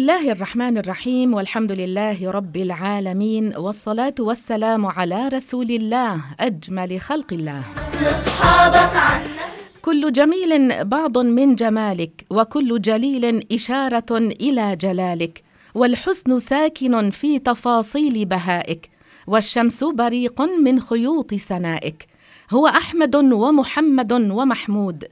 الله 0.00 0.32
الرحمن 0.32 0.78
الرحيم 0.78 1.34
والحمد 1.34 1.72
لله 1.72 2.30
رب 2.30 2.56
العالمين 2.56 3.56
والصلاة 3.56 4.14
والسلام 4.20 4.86
على 4.86 5.28
رسول 5.28 5.70
الله 5.70 6.24
أجمل 6.40 7.00
خلق 7.00 7.32
الله. 7.32 7.62
لأصحابك 8.02 8.96
عنا 8.96 9.46
كل 9.82 10.12
جميل 10.12 10.84
بعض 10.84 11.18
من 11.18 11.54
جمالك 11.54 12.24
وكل 12.30 12.80
جليل 12.80 13.46
إشارة 13.52 14.18
إلى 14.18 14.76
جلالك. 14.76 15.42
والحسن 15.74 16.38
ساكن 16.38 17.10
في 17.10 17.38
تفاصيل 17.38 18.24
بهائك 18.24 18.90
والشمس 19.26 19.84
بريق 19.84 20.42
من 20.42 20.80
خيوط 20.80 21.34
سنائك. 21.34 22.06
هو 22.50 22.66
أحمد 22.66 23.16
ومحمد 23.16 24.12
ومحمود 24.12 25.04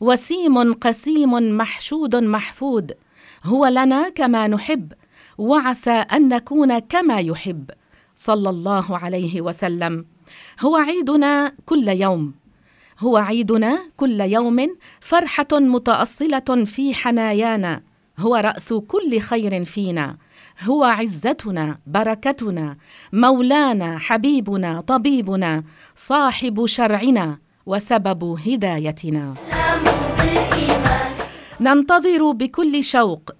وسيم 0.00 0.72
قسيم 0.72 1.56
محشود 1.56 2.16
محفود. 2.16 2.92
هو 3.44 3.66
لنا 3.66 4.08
كما 4.08 4.46
نحب 4.46 4.92
وعسى 5.38 5.90
أن 5.90 6.28
نكون 6.28 6.78
كما 6.78 7.20
يحب. 7.20 7.70
صلى 8.16 8.50
الله 8.50 8.98
عليه 8.98 9.40
وسلم. 9.40 10.04
هو 10.60 10.76
عيدنا 10.76 11.52
كل 11.66 11.88
يوم. 11.88 12.34
هو 12.98 13.16
عيدنا 13.16 13.78
كل 13.96 14.20
يوم 14.20 14.66
فرحة 15.00 15.48
متأصلة 15.52 16.64
في 16.64 16.94
حنايانا. 16.94 17.82
هو 18.18 18.36
رأس 18.36 18.72
كل 18.72 19.20
خير 19.20 19.64
فينا. 19.64 20.16
هو 20.64 20.84
عزتنا 20.84 21.78
بركتنا. 21.86 22.76
مولانا 23.12 23.98
حبيبنا 23.98 24.80
طبيبنا 24.80 25.64
صاحب 25.96 26.66
شرعنا 26.66 27.38
وسبب 27.66 28.24
هدايتنا. 28.24 29.34
ننتظر 31.60 32.30
بكل 32.30 32.84
شوق 32.84 33.30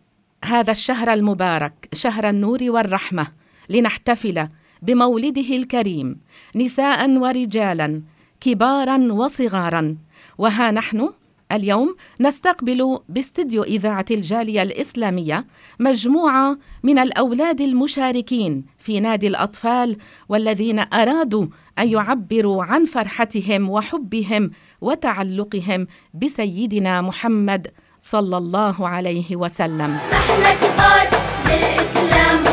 هذا 0.45 0.71
الشهر 0.71 1.13
المبارك 1.13 1.89
شهر 1.93 2.29
النور 2.29 2.59
والرحمة 2.63 3.27
لنحتفل 3.69 4.49
بمولده 4.83 5.57
الكريم 5.57 6.21
نساء 6.57 7.11
ورجالا 7.11 8.03
كبارا 8.41 9.13
وصغارا. 9.13 9.97
وها 10.39 10.71
نحن 10.71 11.11
اليوم 11.53 11.97
نستقبل 12.21 12.99
باستديو 13.09 13.63
إذاعة 13.63 14.05
الجالية 14.11 14.63
الإسلامية 14.63 15.47
مجموعة 15.79 16.59
من 16.83 16.99
الأولاد 16.99 17.61
المشاركين 17.61 18.65
في 18.79 19.01
نادي 19.01 19.27
الأطفال 19.27 19.97
والذين 20.29 20.79
أرادوا 20.79 21.47
أن 21.79 21.89
يعبروا 21.89 22.65
عن 22.65 22.85
فرحتهم 22.85 23.71
وحبهم 23.71 24.51
وتعلقهم 24.81 25.87
بسيدنا 26.15 27.01
محمد 27.01 27.69
صلى 28.01 28.37
الله 28.37 28.89
عليه 28.89 29.37
وسلم. 29.37 29.99
نحن 30.13 30.43
كبار 30.63 31.09
بالإسلام 31.45 32.45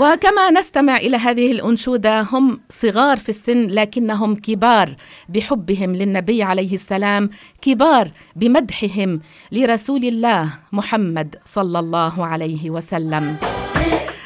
وكما 0.00 0.50
نستمع 0.50 0.96
إلى 0.96 1.16
هذه 1.16 1.52
الأنشودة 1.52 2.20
هم 2.20 2.60
صغار 2.70 3.16
في 3.16 3.28
السن 3.28 3.66
لكنهم 3.66 4.34
كبار 4.34 4.94
بحبهم 5.28 5.96
للنبي 5.96 6.42
عليه 6.42 6.74
السلام 6.74 7.30
كبار 7.62 8.10
بمدحهم 8.36 9.20
لرسول 9.52 10.04
الله 10.04 10.54
محمد 10.72 11.36
صلى 11.44 11.78
الله 11.78 12.26
عليه 12.26 12.70
وسلم. 12.70 13.36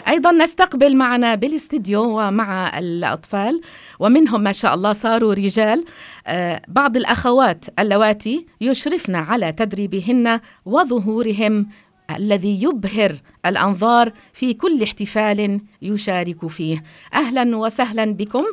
أيضا 0.08 0.32
نستقبل 0.32 0.96
معنا 0.96 1.34
بالاستديو 1.34 2.20
ومع 2.20 2.78
الأطفال 2.78 3.60
ومنهم 3.98 4.40
ما 4.40 4.52
شاء 4.52 4.74
الله 4.74 4.92
صاروا 4.92 5.34
رجال 5.34 5.84
آه، 6.26 6.62
بعض 6.68 6.96
الأخوات 6.96 7.64
اللواتي 7.78 8.46
يشرفن 8.60 9.14
على 9.14 9.52
تدريبهن 9.52 10.40
وظهورهم 10.64 11.66
الذي 12.10 12.62
يبهر 12.62 13.16
الأنظار 13.46 14.12
في 14.32 14.54
كل 14.54 14.82
احتفال 14.82 15.60
يشارك 15.82 16.46
فيه. 16.46 16.82
أهلا 17.14 17.56
وسهلا 17.56 18.12
بكم. 18.12 18.44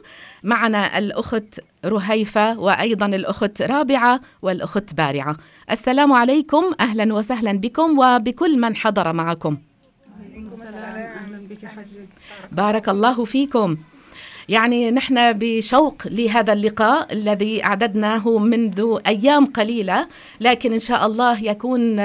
معنا 0.43 0.97
الأخت 0.97 1.59
رهيفة 1.85 2.59
وأيضا 2.59 3.05
الأخت 3.05 3.61
رابعة 3.61 4.21
والأخت 4.41 4.93
بارعة. 4.93 5.37
السلام 5.71 6.13
عليكم. 6.13 6.63
أهلا 6.79 7.13
وسهلا 7.13 7.51
بكم 7.51 7.99
وبكل 7.99 8.59
من 8.59 8.75
حضر 8.75 9.13
معكم. 9.13 9.57
بارك 12.51 12.89
الله 12.89 13.25
فيكم. 13.25 13.77
يعني 14.49 14.91
نحن 14.91 15.33
بشوق 15.33 15.95
لهذا 16.05 16.53
اللقاء 16.53 17.13
الذي 17.13 17.63
أعددناه 17.63 18.37
منذ 18.37 18.97
أيام 19.07 19.45
قليلة 19.45 20.07
لكن 20.41 20.73
إن 20.73 20.79
شاء 20.79 21.05
الله 21.05 21.43
يكون 21.43 21.99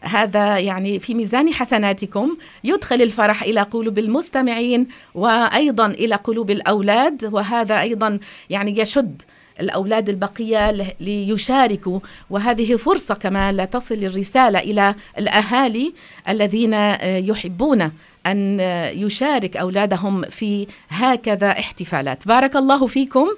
هذا 0.00 0.58
يعني 0.58 0.98
في 0.98 1.14
ميزان 1.14 1.52
حسناتكم. 1.52 2.36
يدخل 2.64 3.02
الفرح 3.02 3.42
إلى 3.42 3.62
قلوب 3.62 3.98
المستمعين 3.98 4.86
وأيضا 5.14 5.86
إلى 5.86 6.14
قلوب 6.14 6.50
الأولاد 6.50 7.24
وهذا 7.32 7.80
أيضا 7.80 8.18
يعني 8.50 8.78
يشد 8.80 9.22
الأولاد 9.60 10.08
البقية 10.08 10.94
ليشاركوا. 11.00 12.00
وهذه 12.30 12.76
فرصة 12.76 13.14
كمان 13.14 13.56
لتصل 13.56 13.94
الرسالة 13.94 14.58
إلى 14.58 14.94
الأهالي 15.18 15.92
الذين 16.28 16.74
يحبون 17.02 17.92
أن 18.26 18.60
يشارك 18.94 19.56
أولادهم 19.56 20.22
في 20.22 20.66
هكذا 20.88 21.50
احتفالات. 21.50 22.28
بارك 22.28 22.56
الله 22.56 22.86
فيكم. 22.86 23.28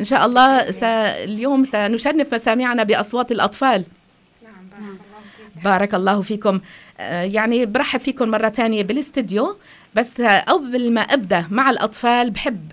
إن 0.00 0.04
شاء 0.04 0.26
الله 0.26 0.70
س... 0.70 0.82
اليوم 0.82 1.64
سنشرف 1.64 2.34
مسامعنا 2.34 2.82
بأصوات 2.82 3.32
الأطفال. 3.32 3.84
نعم 4.42 4.98
بارك 5.64 5.94
الله 5.94 6.20
فيكم. 6.20 6.60
آه، 7.00 7.22
يعني 7.22 7.66
برحب 7.66 8.00
فيكم 8.00 8.28
مرة 8.28 8.48
تانية 8.48 8.82
بالاستديو. 8.82 9.56
بس 9.94 10.20
قبل 10.20 10.92
ما 10.92 11.00
أبدأ 11.00 11.46
مع 11.50 11.70
الأطفال 11.70 12.30
بحب 12.30 12.72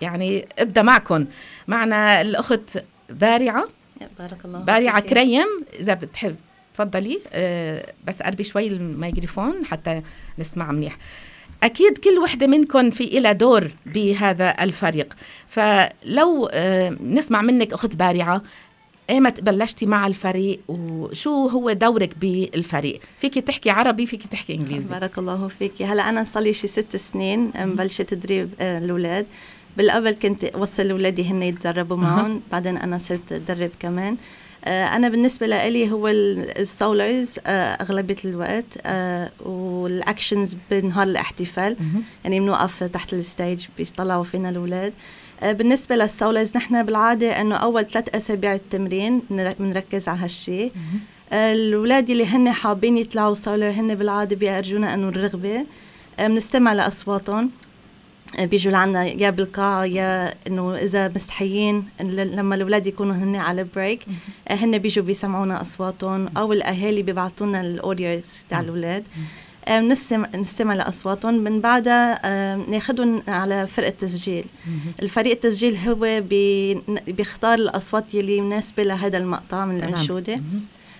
يعني 0.00 0.48
أبدأ 0.58 0.82
معكم. 0.82 1.26
معنا 1.68 2.20
الأخت 2.20 2.84
بارعة. 3.10 3.68
بارك 4.18 4.44
الله 4.44 4.58
بارعة 4.58 5.00
كريم. 5.00 5.46
إذا 5.80 5.94
بتحب. 5.94 6.36
تفضلي. 6.74 7.20
أه 7.32 7.92
بس 8.06 8.22
قربي 8.22 8.44
شوي 8.44 8.66
الميكروفون 8.66 9.64
حتى 9.64 10.02
نسمع 10.38 10.72
منيح. 10.72 10.96
أكيد 11.62 11.98
كل 11.98 12.18
وحدة 12.18 12.46
منكم 12.46 12.90
في 12.90 13.04
إلى 13.04 13.34
دور 13.34 13.70
بهذا 13.86 14.56
الفريق. 14.60 15.14
فلو 15.46 16.48
أه 16.52 16.96
نسمع 17.00 17.42
منك 17.42 17.72
أخت 17.72 17.96
بارعة 17.96 18.42
ايمت 19.10 19.40
بلشتي 19.40 19.86
مع 19.86 20.06
الفريق 20.06 20.60
وشو 20.68 21.46
هو 21.46 21.72
دورك 21.72 22.18
بالفريق؟ 22.20 23.00
فيك 23.16 23.38
تحكي 23.38 23.70
عربي 23.70 24.06
فيك 24.06 24.26
تحكي 24.26 24.54
إنجليزي. 24.54 24.90
بارك 24.94 25.18
الله 25.18 25.48
فيك 25.48 25.82
هلا 25.82 26.08
أنا 26.08 26.24
صار 26.24 26.42
لي 26.42 26.52
شي 26.52 26.66
ست 26.68 26.96
سنين 26.96 27.52
مبلشة 27.56 28.02
تدريب 28.02 28.50
آه، 28.60 28.78
الأولاد. 28.78 29.26
بالقبل 29.76 30.10
كنت 30.10 30.44
أوصل 30.44 30.90
أولادي 30.90 31.24
هن 31.24 31.42
يتدربوا 31.42 31.96
معهم 31.96 32.40
بعدين 32.52 32.76
أنا 32.76 32.98
صرت 32.98 33.32
أدرب 33.32 33.70
كمان. 33.80 34.12
آه، 34.12 34.16
أنا 34.66 35.08
بالنسبة 35.08 35.46
لي 35.46 35.90
هو 35.90 36.08
ال 36.08 36.24
soloers 36.24 37.38
آه، 37.46 37.50
أغلبية 37.50 38.16
الوقت 38.24 38.64
آه، 38.86 39.30
وال 39.40 39.66
actions 39.66 40.56
بنهار 40.70 41.06
الاحتفال. 41.06 41.76
يعني 42.24 42.40
بنوقف 42.40 42.84
تحت 42.84 43.12
ال 43.12 43.21
stage 43.21 43.66
بيطلعوا 43.78 44.24
فينا 44.24 44.48
الأولاد. 44.48 44.92
بالنسبة 45.42 45.96
لل 45.96 46.09
soloers 46.09 46.56
نحن 46.56 46.82
بالعادة 46.82 47.40
إنه 47.40 47.56
أول 47.56 47.86
ثلاث 47.86 48.14
أسابيع 48.14 48.54
التمرين 48.54 49.22
بنركز 49.30 50.08
على 50.08 50.18
هالشيء 50.20 50.72
الأولاد 51.32 52.10
اللي 52.10 52.26
هن 52.26 52.52
حابين 52.52 52.98
يطلعوا 52.98 53.34
soloer 53.34 53.70
هن 53.70 53.94
بالعادة 53.94 54.36
بيرجونا 54.36 54.94
إنه 54.94 55.08
الرغبة. 55.08 55.66
بنستمع 56.18 56.72
لأصواتهم. 56.72 57.50
بيجوا 58.38 58.72
لعنا 58.72 59.04
يا 59.04 59.30
بالقاعة 59.30 59.84
يا 59.84 60.34
إنه 60.46 60.74
إذا 60.74 61.08
مستحيين 61.08 61.84
لما 62.00 62.54
الأولاد 62.54 62.86
يكونوا 62.86 63.14
هن 63.14 63.36
على 63.36 63.66
break 63.76 64.06
هن 64.50 64.78
بيجوا 64.78 65.04
بيسمعونا 65.04 65.62
أصواتهم 65.62 66.28
أو 66.36 66.52
الأهالي 66.52 67.02
بيبعثوا 67.02 67.46
لنا 67.46 67.60
ال 67.60 67.69
audios 67.69 68.24
تاع 68.50 68.60
الأولاد. 68.60 69.04
نستمع 69.70 70.28
نستمع 70.34 70.74
لأصواتهم. 70.74 71.34
من 71.34 71.60
بعدها 71.60 72.56
ناخذهم 72.56 73.22
على 73.28 73.66
غرفة 73.66 73.90
تسجيل 73.90 74.44
الفريق 75.02 75.32
التسجيل 75.32 75.76
هو 75.76 76.22
بيختار 77.06 77.54
الأصوات 77.54 78.04
اللي 78.14 78.40
مناسبة 78.40 78.82
لهذا 78.82 79.18
المقطع 79.18 79.64
من 79.64 79.76
الأنشودة. 79.76 80.40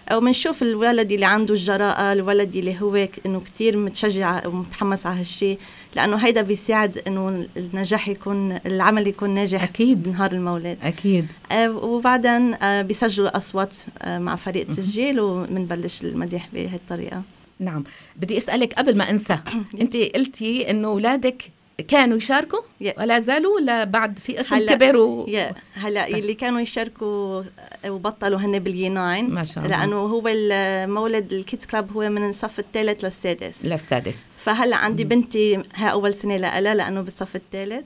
أو 0.08 0.20
بنشوف 0.20 0.62
الولد 0.62 1.12
اللي 1.12 1.26
عنده 1.26 1.54
الجراءة 1.54 2.12
الولد 2.12 2.56
اللي 2.56 2.81
هو 2.81 3.08
إنه 3.26 3.40
كثير 3.40 3.76
متشجع 3.76 4.46
ومتحمس 4.46 5.06
على 5.06 5.20
هالشيء 5.20 5.58
لأنه 5.96 6.16
هيدا 6.16 6.43
بيساعد 6.43 7.02
إنه 7.06 7.46
النجاح 7.56 8.08
يكون 8.08 8.58
العمل 8.66 9.06
يكون 9.06 9.31
ناجح 9.31 9.62
أكيد. 9.62 10.08
نهار 10.08 10.32
المولد. 10.32 10.78
أكيد. 10.82 11.26
آه 11.52 11.70
وبعدين 11.70 12.54
آه 12.54 12.82
بيسجلوا 12.82 13.28
الأصوات 13.28 13.75
آه 14.02 14.19
مع 14.19 14.37
فريق 14.37 14.69
التسجيل 14.69 15.20
وبنبلش 15.20 16.02
المديح 16.02 16.49
بهي 16.52 16.76
الطريقة 16.76 17.22
نعم. 17.58 17.84
بدي 18.16 18.38
أسألك 18.38 18.75
قبل 18.75 18.96
ما 18.96 19.10
أنسى 19.10 19.38
أنت 19.81 19.96
قلتي 19.96 20.70
إنه 20.70 20.88
أولادك 20.88 21.43
كانوا 21.88 22.16
يشاركوا 22.16 22.58
Yeah. 22.84 22.98
ولا 22.98 23.20
زالوا 23.20 23.54
ولا 23.56 23.84
بعد 23.84 24.19
في 24.19 24.40
اسم 24.40 24.54
هلا- 24.54 24.74
كبر 24.74 24.96
و... 24.96 25.26
يا 25.28 25.54
هلا 25.74 26.08
اللي 26.08 26.34
كانوا 26.34 26.60
يشاركوا 26.60 27.42
وبطلوا 27.88 28.38
هن 28.38 28.58
باليي 28.58 28.88
9 28.90 29.20
ما 29.20 29.44
شاء 29.44 29.64
الله. 29.64 29.78
لأنه 29.78 29.96
هو 29.96 30.28
المولد 30.28 31.32
الكيدز 31.32 31.64
كلاب 31.66 31.92
هو 31.92 32.08
من 32.08 32.28
الصف 32.28 32.58
الثالث 32.58 33.04
للسادس. 33.04 33.64
للسادس. 33.64 34.24
فهلا 34.44 34.76
عندي 34.76 35.04
بنتي 35.04 35.62
ها 35.74 35.88
أول 35.88 36.14
سنة 36.14 36.36
لها 36.36 36.74
لأنه 36.74 37.00
بالصف 37.00 37.36
الثالث. 37.36 37.84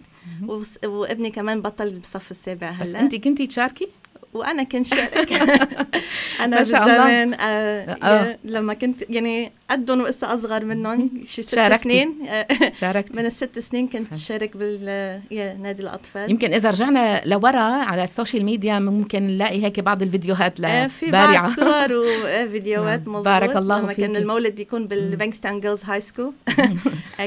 وابني 0.85 1.31
كمان 1.31 1.63
بطل 1.63 1.91
بالصف 1.91 2.31
السابع 2.31 2.71
بس 2.81 2.87
هلا 2.89 3.01
انت 3.01 3.15
كنتي 3.15 3.47
تشاركي؟ 3.47 3.89
وأنا 4.37 4.63
كنت 4.63 4.87
شارك. 4.87 5.33
أنا 6.43 6.57
ما 6.59 6.63
شاء 6.63 6.83
الله. 6.83 6.97
بالزمان 6.97 7.35
آه 7.35 7.97
آه. 8.03 8.25
يا- 8.27 8.39
لما 8.45 8.75
كنت 8.75 9.05
يعني 9.11 9.53
قدهم 9.71 10.01
وقصة 10.01 10.35
أصغر 10.35 10.65
منهم 10.65 11.11
شي 11.29 11.43
ست 11.43 11.55
شاركتي. 11.55 11.83
سنين. 11.89 12.15
آه، 12.29 12.47
شاركتي. 12.81 13.13
من 13.19 13.27
الست 13.27 13.59
سنين 13.59 13.89
كنت 13.89 14.17
شارك 14.17 14.57
بال 14.57 14.89
يا 15.31 15.55
نادي 15.55 15.83
الأطفال. 15.83 16.31
يمكن 16.31 16.53
إذا 16.55 16.71
رجعنا 16.71 17.23
لورا 17.25 17.61
على 17.61 18.05
السوشيال 18.05 18.45
ميديا 18.45 18.79
ممكن 18.79 19.23
نلاقي 19.23 19.63
هيك 19.65 19.81
بعض 19.81 20.03
الفيديوهات 20.03 20.61
آه، 20.65 20.87
في 20.87 21.11
بعض 21.11 21.51
صور 21.51 21.93
وفيديوهات 21.93 23.01
نعم. 23.01 23.09
مظبوط. 23.13 23.25
بارك 23.25 23.57
الله 23.57 23.79
لما 23.81 23.93
كان. 23.93 24.17
المولد 24.17 24.59
يكون 24.59 24.87
بالبنكستان 24.87 25.61
جيرلز 25.61 25.85
هاي 25.85 26.01
سكول 26.01 26.33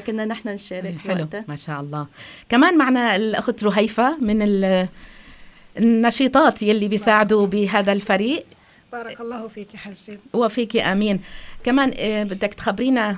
كنا 0.07 0.25
نحن 0.25 0.49
نشارك 0.49 0.95
حلو. 1.03 1.13
وقتها. 1.23 1.45
ما 1.47 1.55
شاء 1.55 1.81
الله. 1.81 2.07
كمان 2.49 2.77
معنا 2.77 3.15
الأخت 3.15 3.63
رهيفة 3.63 4.17
من 4.21 4.41
النشيطات 5.79 6.63
يلي 6.63 6.87
بيساعدوا 6.87 7.47
بهذا 7.47 7.91
الفريق. 7.91 8.45
بارك 8.91 9.21
الله 9.21 9.47
فيك 9.47 9.75
حجي 9.75 10.19
وفيك 10.33 10.77
أمين. 10.77 11.21
كمان 11.63 11.93
آه، 11.97 12.23
بدك 12.23 12.53
تخبرينا 12.53 13.17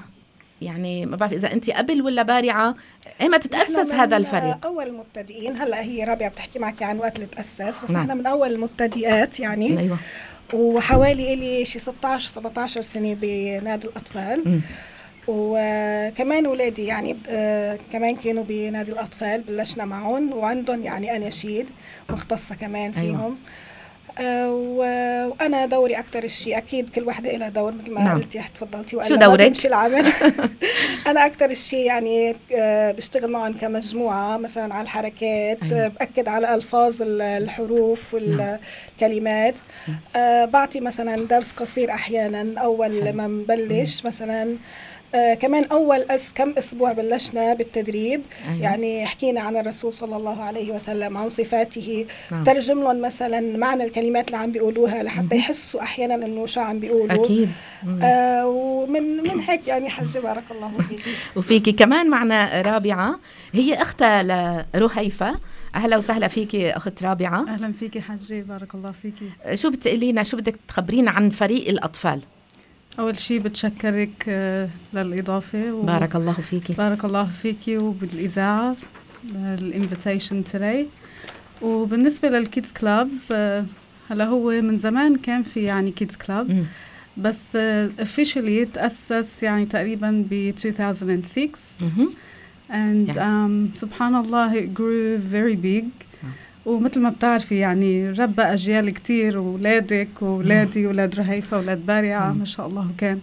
يعني 0.62 1.06
ما 1.06 1.16
بعرف 1.16 1.34
إذا 1.34 1.54
أنت 1.54 1.70
قبل 1.70 2.02
ولا 2.02 2.24
بارعة 2.24 2.76
ايمتى 3.22 3.48
تتأسس 3.48 3.92
هذا 3.92 4.18
الفريق؟ 4.18 4.66
أول 4.66 4.88
المبتدئين. 4.88 5.56
هلأ 5.62 5.82
هي 5.82 6.04
رابعة 6.04 6.30
بتحكي 6.30 6.60
معك 6.60 6.84
عن 6.84 6.98
وقت 6.98 7.16
اللي 7.16 7.28
تاسس 7.28 7.84
بس 7.84 7.92
نعم. 7.92 8.08
نحن 8.08 8.18
من 8.18 8.26
أول 8.26 8.52
المبتدئات 8.52 9.40
يعني. 9.40 9.80
أيوه. 9.80 9.98
وحوالي 10.54 11.36
لي 11.36 11.66
شي 11.66 11.80
16 11.80 12.28
17 12.28 12.82
سنة 12.82 13.14
بنادي 13.22 13.88
الأطفال. 13.88 14.42
مم. 14.46 14.62
وكمان 15.32 16.46
اولادي 16.46 16.86
يعني 16.86 17.18
آه، 17.30 17.78
كمان 17.94 18.16
كانوا 18.16 18.44
بنادي 18.44 18.92
الأطفال 18.92 19.42
بلشنا 19.42 19.86
معهم 19.86 20.34
وعندهم 20.34 20.84
يعني 20.84 21.16
اناشيد 21.16 21.66
مختصة 22.10 22.56
كمان 22.56 22.92
أيوة. 22.98 23.18
فيهم 23.18 23.38
و- 24.50 25.28
وأنا 25.28 25.66
دوري 25.66 26.00
أكثر 26.00 26.28
شيء 26.28 26.58
أكيد 26.58 26.90
كل 26.90 27.04
وحده 27.08 27.32
لها 27.38 27.50
دور 27.50 27.72
مثل 27.72 27.92
ما 27.92 28.00
نعم. 28.00 28.08
نعم. 28.08 28.18
قلتي 28.18 28.42
تفضلتي 28.56 28.96
وقال 28.96 29.08
شو 29.10 29.16
دورك؟ 29.16 29.42
بيمشي 29.42 29.68
العمل 29.68 30.06
أنا 31.08 31.26
أكثر 31.26 31.54
شيء 31.54 31.86
يعني 31.86 32.36
آه، 32.56 32.92
بشتغل 32.92 33.32
معهم 33.32 33.54
كمجموعة 33.54 34.38
مثلا 34.38 34.74
على 34.74 34.84
الحركات 34.84 35.64
أيوة. 35.64 35.78
أيوة. 35.80 35.88
بأكد 35.88 36.28
على 36.28 36.56
ألفاظ 36.56 37.02
ال- 37.02 37.22
الحروف 37.22 38.16
نعم. 38.16 38.58
والكلمات 39.02 39.60
آه، 40.16 40.46
بعطي 40.46 40.80
مثلا 40.80 41.16
درس 41.28 41.52
قصير 41.52 41.92
أحيانا 41.92 42.62
أول 42.62 43.14
ما 43.14 43.28
نبلش 43.28 44.06
مثلا 44.06 44.56
آه 45.16 45.34
كمان 45.34 45.64
أول 45.64 46.00
أس 46.00 46.34
كم 46.34 46.54
أسبوع 46.58 46.94
بلشنا 46.94 47.54
بالتدريب. 47.54 48.22
أيوة. 48.48 48.62
يعني 48.62 49.06
حكينا 49.06 49.42
عن 49.42 49.58
الرسول 49.58 49.94
صلى 49.94 50.18
الله 50.18 50.44
عليه 50.44 50.72
وسلم 50.72 51.18
عن 51.18 51.30
صفاته. 51.30 52.06
نعم. 52.32 52.44
ترجم 52.44 52.80
لهم 52.80 53.02
مثلا 53.02 53.58
معنى 53.58 53.84
الكلمات 53.84 54.28
اللي 54.28 54.38
عم 54.38 54.52
بيقولوها 54.52 55.04
لحتى 55.04 55.36
يحسوا 55.36 55.82
أحيانا 55.82 56.16
إنه 56.16 56.46
شو 56.46 56.62
عم 56.62 56.80
بيقولوا. 56.80 57.26
أكيد. 57.26 57.50
آه 58.04 58.48
ومن 58.48 59.18
من 59.18 59.40
هيك 59.40 59.68
يعني 59.68 59.90
حجة. 59.90 60.20
بارك 60.20 60.44
الله 60.52 60.72
فيك. 60.90 61.06
وفيكي 61.38 61.72
كمان 61.72 62.10
معنا 62.10 62.62
رابعة. 62.62 63.20
هي 63.54 63.74
أختها 63.74 64.24
لرهيفة. 64.74 65.36
أهلا 65.76 65.98
وسهلا 65.98 66.28
فيكي 66.28 66.72
أخت 66.72 67.04
رابعة. 67.04 67.46
أهلا 67.48 67.74
فيكي 67.74 68.02
حجي 68.02 68.42
بارك 68.42 68.76
الله 68.76 68.92
فيكي 69.02 69.56
شو 69.56 69.70
بتقولينا؟ 69.70 70.24
شو 70.24 70.38
بدك 70.38 70.56
تخبرينا 70.68 71.12
عن 71.12 71.30
فريق 71.30 71.68
الأطفال؟ 71.70 72.22
أول 73.00 73.20
شيء 73.20 73.40
بتشكرك 73.40 74.26
آه، 74.28 74.70
للإضافة 74.94 75.74
و- 75.74 75.82
بارك 75.82 76.16
الله 76.16 76.34
فيكي 76.34 76.74
بارك 76.74 77.06
الله 77.06 77.26
فيكي 77.26 77.78
وبالإذاعة 77.78 78.76
ال 79.36 79.46
invitation 79.46 80.44
تراي 80.44 80.88
وبالنسبة 81.62 82.30
لل 82.30 82.44
Kids 82.44 82.72
Club 82.72 83.10
آه، 83.32 83.66
هلا 84.10 84.26
هو 84.26 84.62
من 84.62 84.78
زمان 84.78 85.16
كان 85.16 85.44
في 85.44 85.64
يعني 85.64 85.92
Kids 85.92 86.16
Club. 86.16 86.66
بس 87.18 87.58
officially 88.00 88.68
تأسس 88.74 89.44
يعني 89.44 89.66
تقريبا 89.66 90.26
ب 90.30 90.34
2006 90.66 91.50
مهم. 91.82 92.14
and 92.70 93.14
um, 93.16 93.78
سبحان 93.80 94.16
الله 94.16 94.54
it 94.54 94.68
grew 94.78 95.20
very 95.34 95.56
big. 95.66 95.86
ومثل 96.66 97.00
ما 97.00 97.10
بتعرفي 97.10 97.56
يعني 97.56 98.10
ربى 98.12 98.42
أجيال 98.42 98.90
كتير 98.90 99.38
وولادك 99.38 100.08
وولادي 100.22 100.88
ولاد 100.88 101.16
رهيفة 101.16 101.58
ولاد 101.60 101.86
بارعة 101.86 102.32
مم. 102.34 102.40
ما 102.40 102.46
شاء 102.46 102.68
الله 102.68 102.88
كان. 102.98 103.20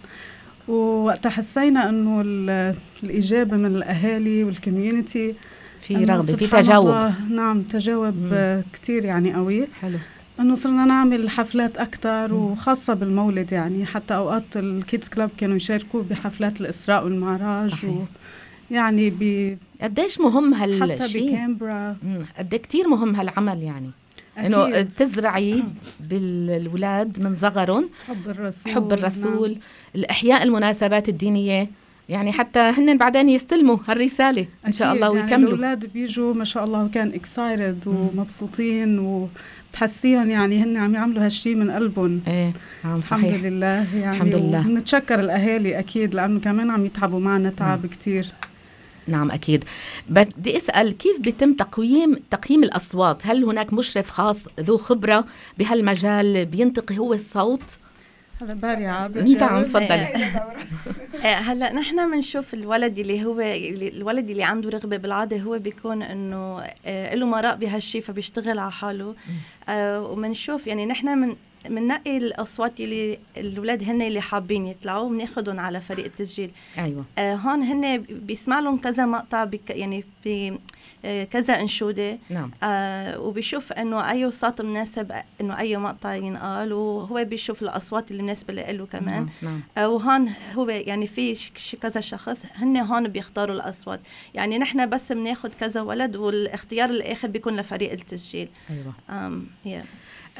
ووقتها 0.67 1.29
حسينا 1.29 1.89
إنه 1.89 2.21
ال- 2.25 2.75
الإجابة 3.03 3.57
من 3.57 3.65
الأهالي 3.65 4.43
وال 4.43 4.60
community 4.60 5.35
في 5.81 5.95
رغبة 5.95 6.35
في 6.35 6.47
تجاوب. 6.47 7.11
نعم 7.29 7.61
تجاوب 7.61 8.15
كتير 8.73 9.05
يعني 9.05 9.33
قوي. 9.33 9.67
حلو. 9.81 9.97
إنه 10.39 10.55
صرنا 10.55 10.85
نعمل 10.85 11.29
حفلات 11.29 11.77
أكثر. 11.77 12.33
وخاصة 12.33 12.93
بالمولد 12.93 13.51
يعني. 13.51 13.85
حتى 13.85 14.15
أوقات 14.15 14.43
ال 14.55 14.65
Kids 14.65 15.07
Club 15.07 15.29
كانوا 15.37 15.55
يشاركوا 15.55 16.03
بحفلات 16.09 16.61
الإسراء 16.61 17.03
والمعراج 17.05 17.69
صحيح. 17.71 17.89
و 17.91 18.03
يعني 18.71 19.09
ب 19.09 19.57
قديش 19.81 20.19
مهم 20.19 20.55
حتى 20.55 20.83
هالشيء 20.83 21.31
بكامبرا. 21.31 21.97
مم. 22.03 22.25
قد 22.37 22.53
إيه 22.53 22.61
كتير 22.61 22.87
مهم 22.87 23.15
هالعمل 23.15 23.63
يعني. 23.63 23.89
إنه 24.37 24.67
أكيد. 24.67 24.89
تزرعي 24.97 25.63
بالولاد 25.99 27.25
من 27.25 27.35
صغرهم. 27.35 27.89
حب 28.07 28.27
الرسول 28.27 28.73
حب 28.73 28.93
الرسول 28.93 29.49
نعم. 29.51 29.59
الأحياء 29.95 30.43
المناسبات 30.43 31.09
الدينية. 31.09 31.69
يعني 32.09 32.31
حتى 32.31 32.59
هن 32.59 32.97
بعدين 32.97 33.29
يستلموا 33.29 33.77
هالرسالة. 33.87 34.45
إن 34.67 34.71
شاء 34.71 34.93
الله 34.93 35.07
يعني 35.07 35.21
ويكملوا. 35.21 35.49
الأولاد 35.49 35.93
بيجوا 35.93 36.33
ما 36.33 36.43
شاء 36.43 36.63
الله 36.63 36.87
كان 36.93 37.07
اكسايتد 37.13 37.87
ومبسوطين 37.87 38.99
وبتحسيهم 38.99 40.29
يعني 40.29 40.63
هن 40.63 40.77
عم 40.77 40.95
يعملوا 40.95 41.25
هالشيء 41.25 41.55
من 41.55 41.71
قلبهم. 41.71 42.21
إيه 42.27 42.53
الحمد 42.85 43.03
صحيح. 43.03 43.43
لله 43.43 43.95
يعني. 43.95 44.17
الحمد 44.17 44.35
لله. 44.35 44.61
بنتشكر 44.61 45.19
الأهالي 45.19 45.79
أكيد 45.79 46.15
لأنه 46.15 46.39
كمان 46.39 46.69
عم 46.69 46.85
يتعبوا 46.85 47.19
معنا 47.19 47.49
تعب 47.49 47.85
كتير. 47.85 48.27
نعم 49.09 49.31
أكيد. 49.31 49.63
بدي 50.09 50.57
أسأل 50.57 50.97
كيف 50.97 51.19
بيتم 51.19 51.53
تقييم 51.53 52.15
تقييم 52.31 52.63
الأصوات؟ 52.63 53.27
هل 53.27 53.43
هناك 53.43 53.73
مشرف 53.73 54.09
خاص 54.09 54.47
ذو 54.59 54.77
خبرة 54.77 55.25
بهالمجال 55.57 56.45
بينتقي 56.45 56.97
هو 56.97 57.13
الصوت؟ 57.13 57.77
هلا 58.41 58.53
بارعة 58.53 59.05
انت 59.05 59.43
عم 59.43 59.63
تفضلي. 59.63 60.07
آه، 61.23 61.27
هلا 61.27 61.73
نحن 61.73 62.11
بنشوف 62.11 62.53
الولد 62.53 62.99
اللي 62.99 63.25
هو 63.25 63.41
الولد 63.95 64.29
اللي 64.29 64.43
عنده 64.43 64.69
رغبة 64.69 64.97
بالعادة 64.97 65.37
هو 65.37 65.59
بيكون 65.59 66.01
إنه 66.01 66.63
آه، 66.85 67.15
له 67.15 67.25
مراء 67.25 67.55
بهالشيء 67.55 68.01
فبيشتغل 68.01 68.59
على 68.59 68.71
حاله. 68.71 69.15
آه، 69.69 70.01
وبنشوف 70.01 70.67
يعني 70.67 70.85
نحن 70.85 71.17
من 71.17 71.35
بننقي 71.65 72.17
الأصوات 72.17 72.79
اللي 72.79 73.19
الأولاد 73.37 73.83
هن 73.83 74.01
اللي 74.01 74.21
حابين 74.21 74.67
يطلعوا 74.67 75.09
بناخذهم 75.09 75.59
على 75.59 75.81
فريق 75.81 76.05
التسجيل. 76.05 76.51
أيوه. 76.77 77.05
آه، 77.17 77.35
هون 77.35 77.61
هن 77.61 77.97
بيسمع 77.97 78.59
لهم 78.59 78.77
كذا 78.77 79.05
مقطع 79.05 79.43
بك 79.43 79.69
يعني 79.69 80.03
ب 80.25 80.55
آه، 81.05 81.23
كذا 81.23 81.59
أنشودة. 81.61 82.17
نعم. 82.29 82.51
آه 82.63 83.19
وبيشوف 83.19 83.73
إنه 83.73 84.11
أي 84.11 84.31
صوت 84.31 84.61
مناسب 84.61 85.11
إنه 85.41 85.59
أي 85.59 85.77
مقطع 85.77 86.15
ينقال 86.15 86.73
وهو 86.73 87.23
بيشوف 87.23 87.61
الأصوات 87.61 88.11
اللي 88.11 88.23
مناسبة 88.23 88.53
له 88.53 88.85
كمان. 88.85 89.05
نعم, 89.13 89.29
نعم. 89.41 89.61
آه 89.77 89.89
وهون 89.89 90.33
هو 90.55 90.69
يعني 90.69 91.07
في 91.07 91.37
كذا 91.81 92.01
شخص 92.01 92.45
هن 92.55 92.77
هون 92.77 93.07
بيختاروا 93.07 93.55
الأصوات. 93.55 93.99
يعني 94.33 94.57
نحن 94.57 94.89
بس 94.89 95.11
بناخذ 95.11 95.49
كذا 95.59 95.81
ولد 95.81 96.15
والاختيار 96.15 96.89
الآخر 96.89 97.27
بيكون 97.27 97.55
لفريق 97.55 97.91
التسجيل. 97.91 98.49
أيوه. 98.69 98.93
آم 99.09 99.47
yeah. 99.65 99.85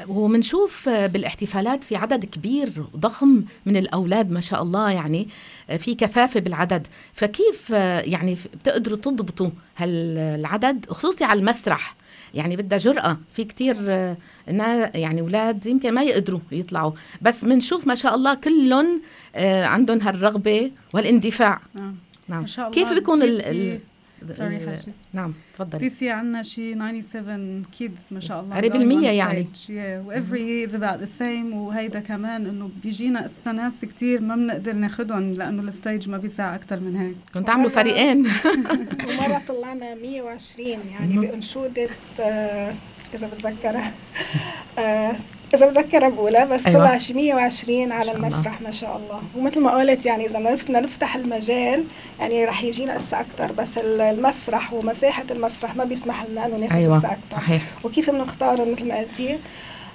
ومنشوف 0.08 0.88
بالاحتفالات 0.88 1.84
في 1.84 1.96
عدد 1.96 2.24
كبير 2.24 2.70
ضخم 2.96 3.42
من 3.66 3.76
الأولاد 3.76 4.30
ما 4.30 4.40
شاء 4.40 4.62
الله 4.62 4.90
يعني 4.90 5.28
في 5.78 5.94
كثافة 5.94 6.40
بالعدد. 6.40 6.86
فكيف 7.12 7.70
يعني 8.04 8.36
بتقدروا 8.54 8.98
تضبطوا 8.98 9.50
هالعدد؟ 9.76 10.86
خصوصي 10.88 11.24
على 11.24 11.40
المسرح. 11.40 11.96
يعني 12.34 12.56
بدها 12.56 12.78
جرأة. 12.78 13.18
في 13.32 13.44
كتير 13.44 13.76
نا- 14.50 14.96
يعني 14.96 15.20
أولاد 15.20 15.66
يمكن 15.66 15.94
ما 15.94 16.02
يقدروا 16.02 16.40
يطلعوا. 16.52 16.92
بس 17.22 17.44
منشوف 17.44 17.86
ما 17.86 17.94
شاء 17.94 18.14
الله 18.14 18.34
كلهم 18.34 19.02
عندهم 19.64 20.00
هالرغبة 20.02 20.70
والإندفاع. 20.94 21.60
نعم. 21.74 21.96
نعم. 22.28 22.40
ما 22.40 22.46
شاء 22.46 22.68
الله. 22.68 22.74
كيف 22.82 22.92
بيكون 22.92 23.22
ال... 23.22 23.80
sorry 24.36 24.78
نعم 25.12 25.34
تفضلي. 25.54 25.90
This 25.90 25.92
year 25.92 26.02
عندنا 26.02 26.42
شي 26.42 26.74
97 26.74 27.64
kids 27.80 28.12
ما 28.12 28.20
شاء 28.20 28.40
الله. 28.40 28.56
قريب 28.56 28.72
going 28.72 28.76
المية 28.76 29.08
on 29.08 29.14
يعني. 29.14 29.44
stage. 29.44 29.68
Yeah. 29.68 30.06
و 30.06 30.12
every 30.12 30.40
year 30.40 30.70
is 30.70 30.74
about 30.76 31.00
the 31.00 31.20
same. 31.20 31.54
وهيدا 31.54 32.00
كمان 32.00 32.46
إنه 32.46 32.70
بيجينا 32.82 33.30
ناس 33.46 33.72
كتير 33.82 34.20
ما 34.20 34.36
بنقدر 34.36 34.72
ناخدهم 34.72 35.32
لأنه 35.32 35.62
ال 35.62 35.70
stage 35.70 36.08
ما 36.08 36.18
بيساع 36.18 36.54
أكثر 36.54 36.80
من 36.80 36.96
هيك. 36.96 37.16
كنت 37.34 37.50
عاملوا 37.50 37.70
فريقين. 37.70 38.26
ومرة 39.08 39.42
طلعنا 39.48 39.94
120 39.94 40.68
يعني 40.68 41.18
بأنشودة 41.18 41.88
آه، 42.20 42.74
إذا 43.14 43.26
بتذكرها. 43.26 43.92
آه، 44.78 45.12
إذا 45.54 45.66
بتذكرها 45.66 46.08
بقولها 46.08 46.44
بس 46.44 46.66
أيوة. 46.66 46.78
طلع 46.80 46.98
شي 46.98 47.12
120 47.12 47.92
على 47.92 48.12
الله. 48.12 48.28
المسرح 48.28 48.60
ما 48.60 48.70
شاء 48.70 48.96
الله 48.96 49.22
ومثل 49.36 49.60
ما 49.60 49.70
قلت 49.70 50.06
يعني 50.06 50.26
إذا 50.26 50.38
بدنا 50.38 50.54
بدنا 50.54 50.80
نفتح 50.80 51.16
المجال 51.16 51.84
يعني 52.20 52.44
رح 52.44 52.62
يجينا 52.64 52.96
إسا 52.96 53.20
أكثر 53.20 53.52
بس 53.52 53.78
ال- 53.78 54.00
المسرح 54.00 54.72
ومساحة 54.72 55.24
المسرح 55.30 55.76
ما 55.76 55.84
بيسمح 55.84 56.24
لنا 56.24 56.46
إنه 56.46 56.56
ناخذ 56.56 56.74
أيوه 56.76 56.98
إسا 56.98 57.08
أكثر 57.08 57.36
صحيح 57.36 57.62
وكيف 57.84 58.10
بنختار 58.10 58.64
مثل 58.72 58.88
ما 58.88 58.98
قلتي 58.98 59.38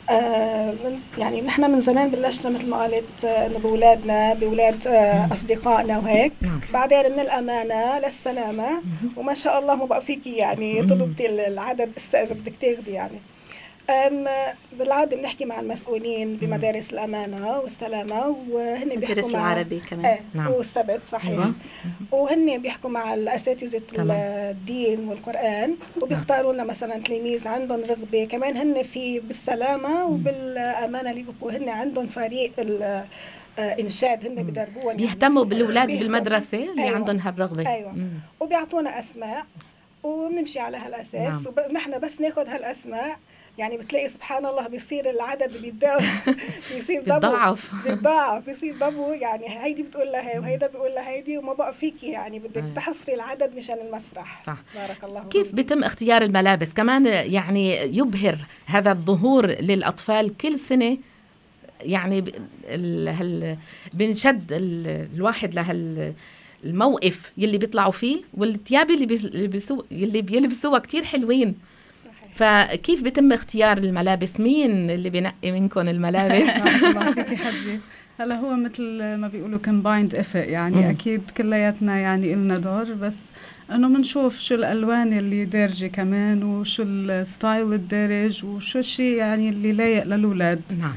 آه 0.09 0.71
من- 0.71 0.99
يعني 1.17 1.41
نحن 1.41 1.71
من 1.71 1.81
زمان 1.81 2.09
بلشنا 2.09 2.51
مثل 2.51 2.69
ما 2.69 2.83
قلت 2.83 3.25
آه، 3.25 3.47
إنه 3.47 3.59
بأولادنا 3.59 4.33
بأولاد 4.33 4.87
آه 4.87 5.27
أصدقائنا 5.31 5.97
وهيك 5.97 6.33
نعم. 6.41 6.59
بعدين 6.73 7.11
من 7.11 7.19
الأمانة 7.19 7.99
للسلامة 7.99 8.67
وما 9.17 9.33
شاء 9.33 9.59
الله 9.59 9.75
ما 9.75 9.85
بقى 9.85 10.01
فيكي 10.01 10.35
يعني. 10.35 10.81
تضبطي 10.81 11.25
ال- 11.25 11.39
العدد 11.39 11.91
إذا 12.13 12.33
بدك 12.33 12.53
تاخذي 12.61 12.91
يعني 12.91 13.19
أم 13.89 14.27
بالعادة 14.79 15.17
بنحكي 15.17 15.45
مع 15.45 15.59
المسؤولين 15.59 16.35
بمدارس 16.35 16.93
الأمانة 16.93 17.59
والسلامة 17.59 18.37
وهن 18.49 18.89
بيحكوا 18.89 19.31
مع 19.31 19.51
العربي 19.51 19.79
كمان 19.79 20.05
إيه 20.05 20.19
نعم. 20.33 20.51
والسبت 20.51 21.01
صحيح 21.05 21.31
أيوة. 21.31 21.53
وهن 22.11 22.57
بيحكوا 22.57 22.89
مع 22.89 23.13
الأساتذة. 23.13 23.81
الدين 23.99 25.07
والقرآن 25.07 25.75
وبيختاروا 26.01 26.53
لنا 26.53 26.63
مثلا 26.63 26.97
تلاميذ 26.97 27.47
عندهم 27.47 27.79
رغبة 27.89 28.25
كمان 28.25 28.57
هن 28.57 28.83
في 28.83 29.19
بالسلامة 29.19 30.05
وبالأمانة 30.05 31.11
اللي 31.11 31.23
بيبقوا 31.23 31.51
هن 31.51 31.69
عندهم 31.69 32.07
فريق 32.07 32.51
آه، 32.59 33.05
إنشاد 33.59 34.25
هن 34.25 34.35
بدربوهم 34.35 34.87
يعني. 34.87 34.97
بيهتموا 34.97 35.43
بالأولاد. 35.43 35.87
بالمدرسة 35.87 36.57
اللي 36.57 36.83
أيوة. 36.83 36.95
عندهم 36.95 37.19
هالرغبة 37.19 37.69
أيوة. 37.75 37.91
مم. 37.91 38.09
وبيعطونا 38.39 38.99
أسماء 38.99 39.45
وبنمشي 40.03 40.59
على 40.59 40.77
هالأساس 40.77 41.47
نعم. 41.47 41.69
ونحن 41.69 41.99
بس 41.99 42.21
ناخذ 42.21 42.47
هالأسماء 42.49 43.17
يعني 43.57 43.77
بتلاقي 43.77 44.09
سبحان 44.09 44.45
الله 44.45 44.67
بيصير 44.67 45.09
العدد 45.09 45.61
بيتضاعف. 45.61 46.29
بيصير 46.75 47.01
دبو 47.01 47.15
بتضاعف 47.15 47.71
بيتضاعف. 47.87 48.45
بيصير 48.45 48.75
دبو 48.77 49.11
يعني 49.13 49.45
هيدي 49.63 49.83
بتقول 49.83 50.07
لها 50.07 50.39
وهيدا 50.39 50.67
بيقول 50.67 50.91
لها. 50.91 51.09
هيدي 51.09 51.37
وما 51.37 51.53
بقى 51.53 51.73
فيكي 51.73 52.07
يعني. 52.07 52.39
بدك 52.39 52.57
أيوة. 52.57 52.73
تحصري 52.73 53.15
العدد 53.15 53.55
مشان 53.57 53.77
المسرح. 53.87 54.43
صح. 54.43 54.57
بارك 54.75 55.03
الله 55.03 55.23
كيف. 55.23 55.51
بيتم 55.55 55.83
اختيار 55.83 56.21
الملابس؟ 56.21 56.73
كمان 56.73 57.05
يعني 57.05 57.77
يبهر 57.97 58.37
هذا 58.65 58.91
الظهور 58.91 59.45
للأطفال 59.47 60.37
كل 60.37 60.59
سنة. 60.59 60.97
يعني 61.81 62.23
ال- 62.65 63.07
هال 63.07 63.57
بنشد 63.93 64.51
ال- 64.53 65.07
الواحد 65.15 65.53
لهال 65.55 66.13
الموقف 66.63 67.31
يلي 67.37 67.57
بيطلعوا 67.57 67.91
فيه 67.91 68.21
والثياب 68.33 68.91
اللي 68.91 69.15
اللي 69.25 69.47
بيسو 69.47 69.83
اللي 69.91 70.21
بيلبسوها 70.21 70.79
كتير 70.79 71.03
حلوين. 71.03 71.55
فكيف 72.35 73.03
بيتم 73.03 73.33
اختيار 73.33 73.77
الملابس؟ 73.77 74.39
مين 74.39 74.89
اللي 74.89 75.09
بينقي 75.09 75.51
منكم 75.51 75.81
الملابس؟ 75.81 76.49
الله 76.83 77.13
حجي 77.13 77.79
هلا 78.19 78.35
هو 78.35 78.55
مثل 78.55 79.15
ما 79.15 79.27
بيقولوا 79.27 79.59
combined 79.59 80.13
effort 80.13 80.35
يعني 80.35 80.75
مم. 80.75 80.89
أكيد 80.89 81.21
كلياتنا 81.37 81.97
يعني 81.97 82.33
إلنا 82.33 82.57
دور 82.57 82.93
بس 82.93 83.15
إنه 83.71 83.87
بنشوف 83.87 84.39
شو 84.39 84.55
الألوان 84.55 85.13
اللي 85.13 85.45
دارجة 85.45 85.87
كمان 85.87 86.43
وشو 86.43 86.83
ال 86.83 86.98
style 86.98 87.73
الدارج 87.73 88.45
وشو 88.45 88.79
الشيء 88.79 89.17
يعني 89.17 89.49
اللي 89.49 89.71
لايق 89.71 90.03
للأولاد. 90.03 90.61
نعم. 90.79 90.93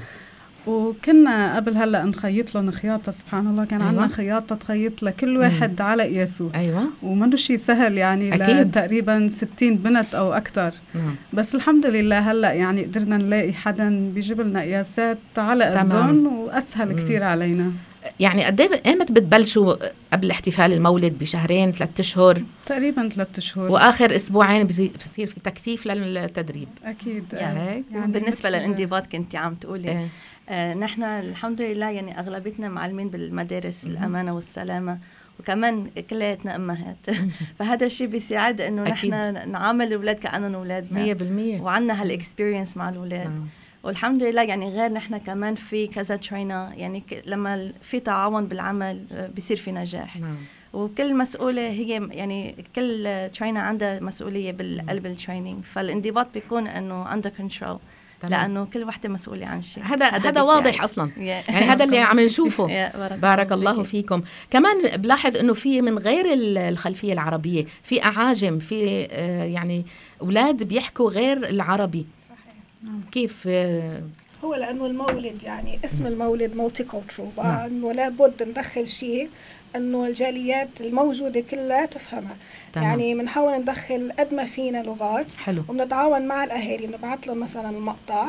وكنا 0.68 1.56
قبل 1.56 1.76
هلا 1.76 2.04
نخيط 2.04 2.54
لهم 2.54 2.70
خياطة 2.70 3.12
سبحان 3.12 3.46
الله. 3.46 3.64
كان 3.64 3.80
أيوة. 3.80 3.90
عندنا 3.92 4.08
خياطة 4.08 4.54
تخيط 4.54 5.02
لكل 5.02 5.36
واحد 5.36 5.80
على 5.80 6.02
قياسه 6.02 6.50
أيوه. 6.54 6.82
ومنه 7.02 7.36
شيء 7.36 7.56
سهل 7.56 7.98
يعني 7.98 8.34
أكيد. 8.34 8.70
تقريبا 8.70 9.30
60 9.56 9.74
بنت 9.76 10.14
أو 10.14 10.32
أكثر 10.32 10.72
نعم. 10.94 11.14
بس 11.32 11.54
الحمد 11.54 11.86
لله 11.86 12.18
هلا 12.18 12.52
يعني 12.52 12.84
قدرنا 12.84 13.16
نلاقي 13.16 13.52
حدا 13.52 14.10
بيجيب 14.14 14.40
لنا 14.40 14.60
قياسات 14.60 15.18
على 15.38 15.64
تمام. 15.64 15.88
قدهم 15.88 16.26
وأسهل 16.26 16.88
مم. 16.88 16.96
كثير 16.96 17.24
علينا. 17.24 17.72
يعني 18.20 18.44
قد 18.44 18.60
إيه 18.60 18.82
ايمت 18.86 19.12
بتبلشوا 19.12 19.74
قبل 20.12 20.30
احتفال 20.30 20.72
المولد 20.72 21.18
بشهرين 21.20 21.72
ثلاث 21.72 22.00
أشهر؟ 22.00 22.42
تقريبا 22.66 23.08
ثلاث 23.08 23.40
شهور 23.40 23.70
وآخر 23.70 24.16
أسبوعين 24.16 24.66
بصير 24.66 25.26
في 25.26 25.40
تكثيف 25.44 25.86
للتدريب. 25.86 26.68
أكيد. 26.84 27.24
يعني 27.32 27.60
هيك. 27.70 27.84
يعني 27.92 28.12
بالنسبة 28.12 28.48
مثل- 28.50 28.58
للانضباط 28.58 29.06
كنت 29.12 29.36
عم 29.36 29.54
تقولي. 29.54 29.88
إيه. 29.88 30.08
آه 30.48 30.74
نحن 30.74 31.02
الحمد 31.02 31.62
لله 31.62 31.90
يعني 31.90 32.20
أغلبيتنا 32.20 32.68
معلمين 32.68 33.08
بالمدارس. 33.08 33.86
الأمانة 33.86 34.34
والسلامة 34.34 34.98
وكمان 35.40 35.90
كلياتنا 36.10 36.56
أمهات. 36.56 36.96
فهذا 37.58 37.86
الشيء 37.86 38.06
بيساعد 38.06 38.60
إنه. 38.60 38.82
نحن 38.82 39.50
نعامل 39.50 39.86
الأولاد 39.86 40.16
كأنهم 40.16 40.54
اولادنا 40.54 41.14
100% 41.58 41.60
وعندنا 41.62 42.02
هال 42.02 42.15
experience 42.15 42.76
مع 42.76 42.88
الأولاد. 42.88 43.26
نعم. 43.26 43.46
والحمد 43.82 44.22
لله 44.22 44.42
يعني 44.42 44.70
غير 44.70 44.92
نحن 44.92 45.18
كمان 45.18 45.54
في 45.54 45.86
كذا 45.86 46.16
trainer 46.16 46.74
يعني 46.74 47.02
لما 47.26 47.72
في 47.82 48.00
تعاون 48.00 48.46
بالعمل 48.46 49.04
آه، 49.12 49.26
بيصير 49.26 49.56
في 49.56 49.72
نجاح. 49.72 50.16
نعم. 50.16 50.36
وكل 50.72 51.16
مسؤولة 51.16 51.68
هي 51.68 52.08
يعني 52.10 52.64
كل 52.76 53.28
trainer 53.34 53.60
عندها 53.60 54.00
مسؤولية 54.00 54.52
بالقلب 54.52 55.06
ال 55.06 55.13
training 55.13 55.64
فالانضباط 55.64 56.26
بيكون 56.34 56.66
إنه 56.66 57.12
under 57.12 57.30
control 57.30 57.78
تمام. 58.20 58.32
لأنه 58.32 58.64
كل 58.64 58.84
وحدة 58.84 59.08
مسؤولة 59.08 59.46
عن 59.46 59.62
شيء 59.62 59.82
هذا 59.84 60.06
هذا. 60.06 60.42
واضح 60.42 60.82
أصلا 60.84 61.10
Yeah. 61.16 61.18
يعني 61.20 61.64
هذا 61.64 61.84
اللي 61.84 61.98
عم 62.10 62.20
نشوفه 62.20 62.70
يا 62.70 62.96
بارك, 62.96 63.18
بارك 63.18 63.52
الله. 63.52 63.82
فيكم 63.82 64.22
كمان 64.50 64.96
بلاحظ 64.96 65.36
إنه 65.36 65.54
في 65.54 65.82
من 65.82 65.98
غير 65.98 66.32
ال- 66.32 66.58
الخلفية 66.58 67.12
العربية 67.12 67.64
في 67.84 68.04
أعاجم 68.04 68.58
في 68.58 69.08
آه، 69.10 69.44
يعني 69.44 69.84
أولاد 70.22 70.62
بيحكوا 70.62 71.10
غير 71.10 71.36
العربي 71.48 72.06
صحيح. 72.28 72.94
كيف 73.12 73.44
آه، 73.46 74.02
هو 74.44 74.54
لأنه 74.54 74.86
المولد 74.86 75.42
يعني 75.42 75.78
اسم 75.84 76.06
المولد 76.06 76.56
مالتي 76.56 76.84
نعم. 76.92 77.28
بقى 77.36 77.66
انه 77.66 77.92
لابد 77.92 78.42
ندخل 78.42 78.86
شيء 78.86 79.30
أنه 79.76 80.06
الجاليات 80.06 80.80
الموجودة 80.80 81.40
كلها 81.40 81.86
تفهمها. 81.86 82.36
تمام. 82.72 82.86
يعني 82.86 83.14
بنحاول 83.14 83.60
ندخل 83.60 84.12
قد 84.18 84.34
ما 84.34 84.44
فينا 84.44 84.82
لغات. 84.82 85.34
حلو. 85.34 85.62
وبنتعاون 85.68 86.22
مع 86.22 86.44
الأهالي. 86.44 86.86
بنبعث 86.86 87.26
لهم 87.26 87.38
مثلا 87.40 87.70
المقطع 87.70 88.26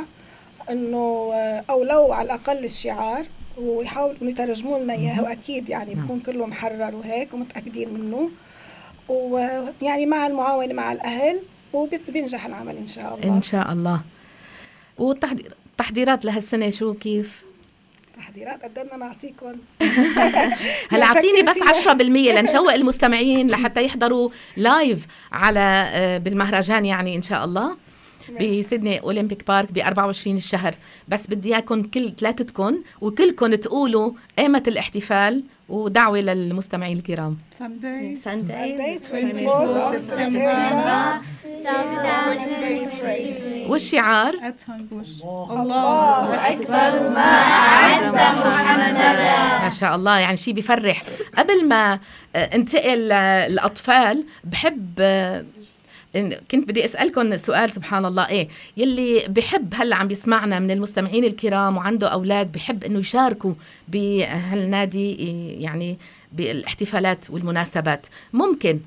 أنه 0.69 1.31
آه، 1.34 1.63
أو 1.69 1.84
لو 1.84 2.13
على 2.13 2.25
الأقل 2.25 2.65
الشعار 2.65 3.25
ويحاولوا 3.58 4.29
يترجموا 4.29 4.79
لنا 4.79 4.93
اياه 4.93 5.22
وأكيد 5.24 5.69
يعني. 5.69 5.96
بكون 5.96 6.19
كله 6.19 6.46
محرر 6.46 6.96
وهيك 6.96 7.34
ومتأكدين 7.34 7.93
منه. 7.93 8.29
ويعني 9.10 10.05
مع 10.05 10.27
المعاونة 10.27 10.74
مع 10.74 10.91
الأهل 10.91 11.39
وبينجح 11.74 12.46
العمل 12.46 12.77
إن 12.77 12.88
شاء 12.88 13.15
الله. 13.15 13.38
إن 13.38 13.41
شاء 13.41 13.74
الله. 13.74 14.01
والتحضير 14.98 15.53
التحضيرات 15.72 16.25
لهالسنة 16.25 16.69
شو 16.69 16.93
كيف؟ 16.93 17.43
تحضيرات 18.17 18.63
قدرنا 18.63 18.98
نعطيكم. 18.98 19.53
هلا 20.89 21.00
لا، 21.00 21.05
أعطيني 21.05 21.41
بس 21.41 21.58
فيها. 21.58 21.93
10% 21.93 22.01
لنشوق 22.01 22.74
المستمعين 22.79 23.48
لحتى 23.50 23.84
يحضروا 23.86 24.29
لايف 24.58 25.05
على 25.31 25.89
آه، 25.93 26.17
بالمهرجان 26.17 26.86
يعني 26.86 27.15
إن 27.15 27.22
شاء 27.22 27.46
الله. 27.46 27.77
بسيدني 28.41 29.00
أولمبيك 29.01 29.48
بارك 29.48 29.72
ب 29.72 29.77
24 29.77 30.38
الشهر 30.38 30.75
بس 31.08 31.27
بدي 31.27 31.50
إياكم 31.55 31.84
كل 31.84 32.13
ثلاثتكم 32.15 32.77
وكلكم 33.01 33.55
تقولوا 33.55 34.12
ايمت 34.39 34.67
الاحتفال 34.67 35.43
ودعوة 35.69 36.19
للمستمعين 36.19 36.97
الكرام. 36.97 37.38
Sunday. 37.59 38.15
Sunday 38.25 38.25
Sunday 38.25 38.99
24 38.99 39.77
of 39.77 40.01
September. 40.01 41.21
2023 41.65 43.69
والشعار؟ 43.69 44.33
At 44.33 44.61
home 44.69 44.83
bush 44.93 45.25
الله 45.51 46.49
أكبر 46.51 47.09
ما 47.09 47.39
شاء 49.69 49.95
الله. 49.95 50.19
يعني 50.19 50.38
شيء 50.38 50.53
بيفرح 50.53 51.03
قبل 51.38 51.67
ما 51.67 51.99
آه، 52.35 52.55
انتقل 52.55 52.97
للأطفال 53.49 54.23
بحب 54.43 54.93
آه، 54.99 55.45
كنت 56.51 56.68
بدي 56.68 56.86
أسألكم 56.86 57.38
سؤال 57.38 57.70
سبحان 57.70 58.06
الله 58.06 58.28
إيه 58.30 58.48
يلي 58.78 59.28
بحب 59.30 59.74
هلأ 59.75 59.96
عم 59.96 60.08
بيسمعنا 60.08 60.60
من 60.60 60.72
المستمعين 60.72 61.24
الكرام 61.24 61.78
وعنده 61.78 62.08
أولاد 62.08 62.51
بحب 62.51 62.84
إنه 62.84 63.00
يشاركوا 63.00 63.54
بهالنادي 63.88 65.16
إيه، 65.20 65.63
يعني 65.63 65.98
بالإحتفالات 66.32 67.30
والمناسبات. 67.30 68.06
ممكن 68.34 68.80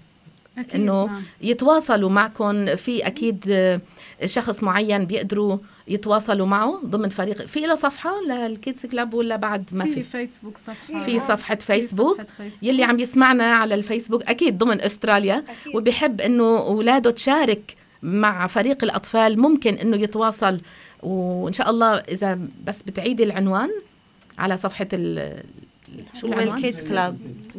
إنه 0.74 1.06
نعم. 1.06 1.22
يتواصلوا 1.42 2.10
معكم 2.10 2.76
في 2.76 3.06
أكيد 3.06 3.44
آه، 3.48 3.80
شخص 4.24 4.62
معين 4.62 5.04
بيقدروا 5.04 5.58
يتواصلوا 5.88 6.46
معه 6.46 6.80
ضمن 6.86 7.08
فريق 7.08 7.46
في 7.46 7.60
له 7.60 7.74
صفحة 7.74 8.20
للكيدز 8.20 8.86
كلاب 8.86 9.14
ولا 9.14 9.36
بعد 9.36 9.70
ما 9.72 9.84
في 9.84 9.92
في 9.94 10.02
فيسبوك 10.02 10.58
صفحة 10.58 11.04
في 11.04 11.04
فيسبوك 11.04 11.28
صفحة 11.28 11.54
فيسبوك. 11.54 12.20
يلي 12.62 12.84
عم 12.84 13.00
يسمعنا 13.00 13.44
على 13.54 13.74
الفيسبوك 13.74 14.22
أكيد 14.22 14.58
ضمن 14.58 14.80
أستراليا 14.80 15.38
أكيد. 15.38 15.76
وبحب 15.76 16.20
إنه 16.20 16.58
أولاده 16.58 17.10
تشارك 17.10 17.76
مع 18.02 18.46
فريق 18.46 18.84
الأطفال 18.84 19.40
ممكن 19.40 19.74
إنه 19.74 19.96
يتواصل 19.96 20.60
وإن 21.02 21.52
شاء 21.52 21.70
الله 21.70 21.94
إذا 21.94 22.38
بس 22.66 22.82
بتعيدي 22.82 23.24
العنوان 23.24 23.70
على 24.38 24.56
صفحة 24.56 24.88
ال 24.92 25.42
شو 26.20 26.26
العنوان؟ 26.26 26.48
وال 26.48 26.59
Kids 26.59 26.82
Club 26.82 27.18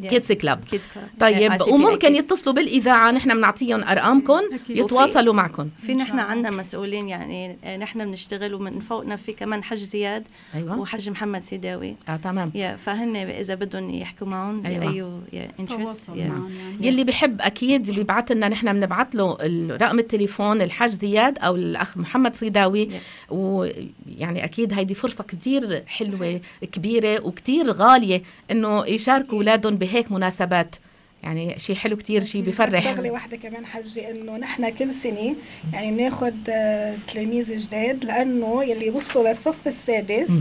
Kids 0.09 0.31
Club 0.31 0.63
Kids 0.71 0.83
Club 0.93 1.09
طيب 1.19 1.61
وممكن 1.67 2.15
يتصلوا 2.15 2.55
بالإذاعة 2.55 3.11
نحن 3.11 3.33
بنعطيهم 3.33 3.83
أرقامكم. 3.83 4.41
يتواصلوا 4.69 5.33
معكم. 5.33 5.69
في 5.81 5.93
نحن 5.93 6.19
عندنا 6.19 6.51
مسؤولين 6.51 7.09
يعني 7.09 7.57
آه، 7.63 7.77
نحن 7.77 8.05
بنشتغل 8.05 8.53
ومن 8.53 8.79
فوقنا 8.79 9.15
في 9.15 9.33
كمان 9.33 9.63
حج 9.63 9.77
زياد 9.77 10.23
أيوه. 10.55 10.79
وحج 10.79 11.09
محمد 11.09 11.43
سيداوي. 11.43 11.95
آه 12.09 12.15
تمام. 12.15 12.51
يا 12.55 12.75
فهن 12.75 13.15
إذا 13.15 13.55
بدهم 13.55 13.89
يحكوا 13.89 14.27
معهم 14.27 14.65
أيوة. 14.65 14.93
أيوة. 14.93 15.21
يا 15.33 15.51
انترست 15.59 16.09
يعني. 16.15 16.33
يلي 16.81 17.03
بحب 17.03 17.41
أكيد 17.41 17.91
بيبعث 17.91 18.31
لنا 18.31 18.49
نحن 18.49 18.73
بنبعث 18.73 19.07
له 19.15 19.37
رقم 19.81 19.99
التليفون 19.99 20.61
الحاج 20.61 20.89
زياد 20.89 21.39
أو 21.39 21.55
الأخ 21.55 21.97
محمد 21.97 22.35
صيداوي. 22.35 22.89
ويعني 23.29 24.43
أكيد 24.43 24.73
هيدي 24.73 24.93
فرصة 24.93 25.23
كثير 25.23 25.83
حلوة 25.87 26.41
كبيرة 26.71 27.25
وكثير 27.25 27.71
غالية. 27.71 28.22
إنه 28.51 28.87
يشاركوا 28.87 29.37
أولادهم 29.37 29.75
بهيك 29.75 30.11
مناسبات. 30.11 30.75
يعني 31.23 31.59
شيء 31.59 31.75
حلو 31.75 31.95
كثير 31.97 32.23
شيء 32.23 32.41
بفرح. 32.41 32.79
شغلة 32.83 33.11
واحدة 33.11 33.37
كمان 33.37 33.65
حجي 33.65 34.11
إنه 34.11 34.37
نحن 34.37 34.69
كل 34.69 34.93
سنة 34.93 35.35
يعني 35.73 35.91
بناخذ 35.91 36.33
آه، 36.49 36.95
تلاميذ 37.13 37.57
جداد 37.57 38.05
لأنه 38.05 38.63
يلي 38.63 38.89
وصلوا 38.89 39.27
للصف 39.27 39.67
السادس. 39.67 40.31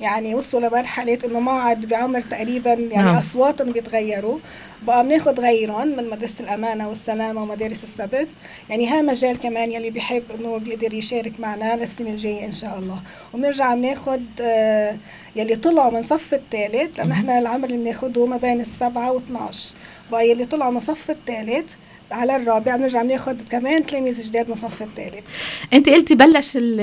يعني 0.00 0.34
وصلوا 0.34 0.68
لمرحلة 0.68 1.18
إنه 1.24 1.40
ما 1.40 1.52
عاد 1.52 1.88
بعمر 1.88 2.20
تقريبا 2.20 2.72
يعني 2.72 2.94
نعم. 2.96 3.16
أصواتهم 3.16 3.72
بيتغيروا. 3.72 4.38
بقى 4.86 5.04
بناخذ 5.04 5.40
غيرهم 5.40 5.88
من 5.88 6.10
مدرسة 6.10 6.44
الأمانة 6.44 6.88
والسلامة 6.88 7.42
ومدارس 7.42 7.84
السبت. 7.84 8.28
يعني 8.70 8.88
ها 8.88 9.02
مجال 9.02 9.36
كمان 9.38 9.72
يلي 9.72 9.90
بيحب 9.90 10.22
إنه 10.40 10.58
بيقدر 10.58 10.94
يشارك 10.94 11.40
معنا 11.40 11.76
للسنة 11.76 12.10
الجاية 12.10 12.44
إن 12.44 12.52
شاء 12.52 12.78
الله. 12.78 12.98
وبنرجع 13.34 13.74
بناخذ 13.74 14.20
آه، 14.40 14.96
يلي 15.36 15.56
طلعوا 15.56 15.90
من 15.92 16.02
صف 16.02 16.34
الثالث 16.34 16.98
لأنه 16.98 17.12
إحنا 17.14 17.38
العمر 17.38 17.64
اللي 17.68 17.76
بناخذه 17.78 18.26
ما 18.26 18.36
بين 18.36 18.60
السبعة 18.60 19.18
و12 19.18 19.56
بقى 20.12 20.28
يلي 20.30 20.44
طلعوا 20.44 20.72
من 20.72 20.80
صف 20.80 21.10
الثالث 21.10 21.74
على 22.10 22.36
الرابع 22.36 22.76
بنرجع 22.76 23.02
بناخذ 23.02 23.36
كمان 23.50 23.86
تلاميذ 23.86 24.22
جداد 24.22 24.48
من 24.48 24.54
صف 24.54 24.82
الثالث 24.82 25.36
انت 25.72 25.88
قلتي 25.88 26.14
بلش 26.14 26.56
ال- 26.56 26.80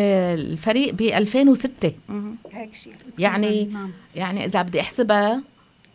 الفريق 0.51 0.93
ب 0.93 1.01
2006 1.01 1.91
مهم. 2.09 2.35
هيك 2.51 2.73
شيء. 2.75 2.93
يعني 3.19 3.65
نعم. 3.65 3.91
يعني 4.15 4.45
إذا 4.45 4.61
بدي 4.61 4.81
أحسبها 4.81 5.41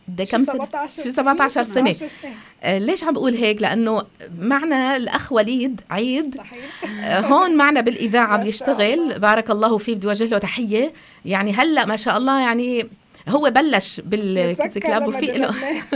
بدي 0.08 0.24
كم 0.26 0.44
سنه 0.44 0.54
17 0.54 1.02
شي 1.02 1.12
17 1.12 1.62
سنة. 1.62 1.92
17 1.92 2.08
سنة. 2.22 2.32
آه، 2.62 2.78
ليش 2.78 3.04
عم 3.04 3.12
بقول 3.14 3.34
هيك؟ 3.34 3.62
لأنه 3.62 4.02
معنا 4.38 4.96
الأخ 4.96 5.32
وليد 5.32 5.80
عيد. 5.90 6.34
صحيح. 6.36 6.60
آه، 7.04 7.20
هون 7.20 7.56
معنا 7.56 7.80
بالإذاعة 7.80 8.36
بيشتغل. 8.44 9.18
بارك 9.18 9.50
الله 9.50 9.78
فيه 9.78 9.94
بدي 9.94 10.06
وجه 10.06 10.24
له 10.24 10.38
تحية. 10.38 10.92
يعني 11.24 11.52
هلأ 11.52 11.86
ما 11.86 11.96
شاء 11.96 12.16
الله 12.16 12.40
يعني 12.40 12.86
هو 13.28 13.50
بلش 13.50 14.00
بالكيدز 14.00 14.78
كلاب 14.78 15.08
وفي 15.08 15.26
له. 15.26 15.50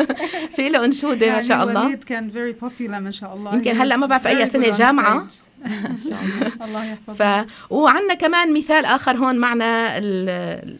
في 0.57 0.69
له 0.69 0.85
انشودة 0.85 1.27
ما 1.27 1.33
يعني 1.33 1.43
شاء 1.43 1.65
الله 1.65 1.85
وليد 1.87 2.05
كان 2.05 2.31
popular 2.65 2.81
ما 3.01 3.11
شاء 3.11 3.35
الله 3.35 3.55
يمكن 3.55 3.75
was 3.75 3.97
ما 3.97 4.07
بعرف 4.07 4.27
on 4.75 4.79
جامعة. 4.79 5.29
stage. 5.29 5.33
ما 5.69 5.97
شاء 6.09 6.19
الله 6.23 6.53
الله 6.67 6.85
يحفظه 6.85 7.43
ف 7.43 7.47
وعندنا 7.71 8.15
كمان 8.15 8.55
مثال 8.55 8.85
آخر 8.85 9.17
هون 9.17 9.37
معنا 9.37 9.99
ال- 9.99 10.77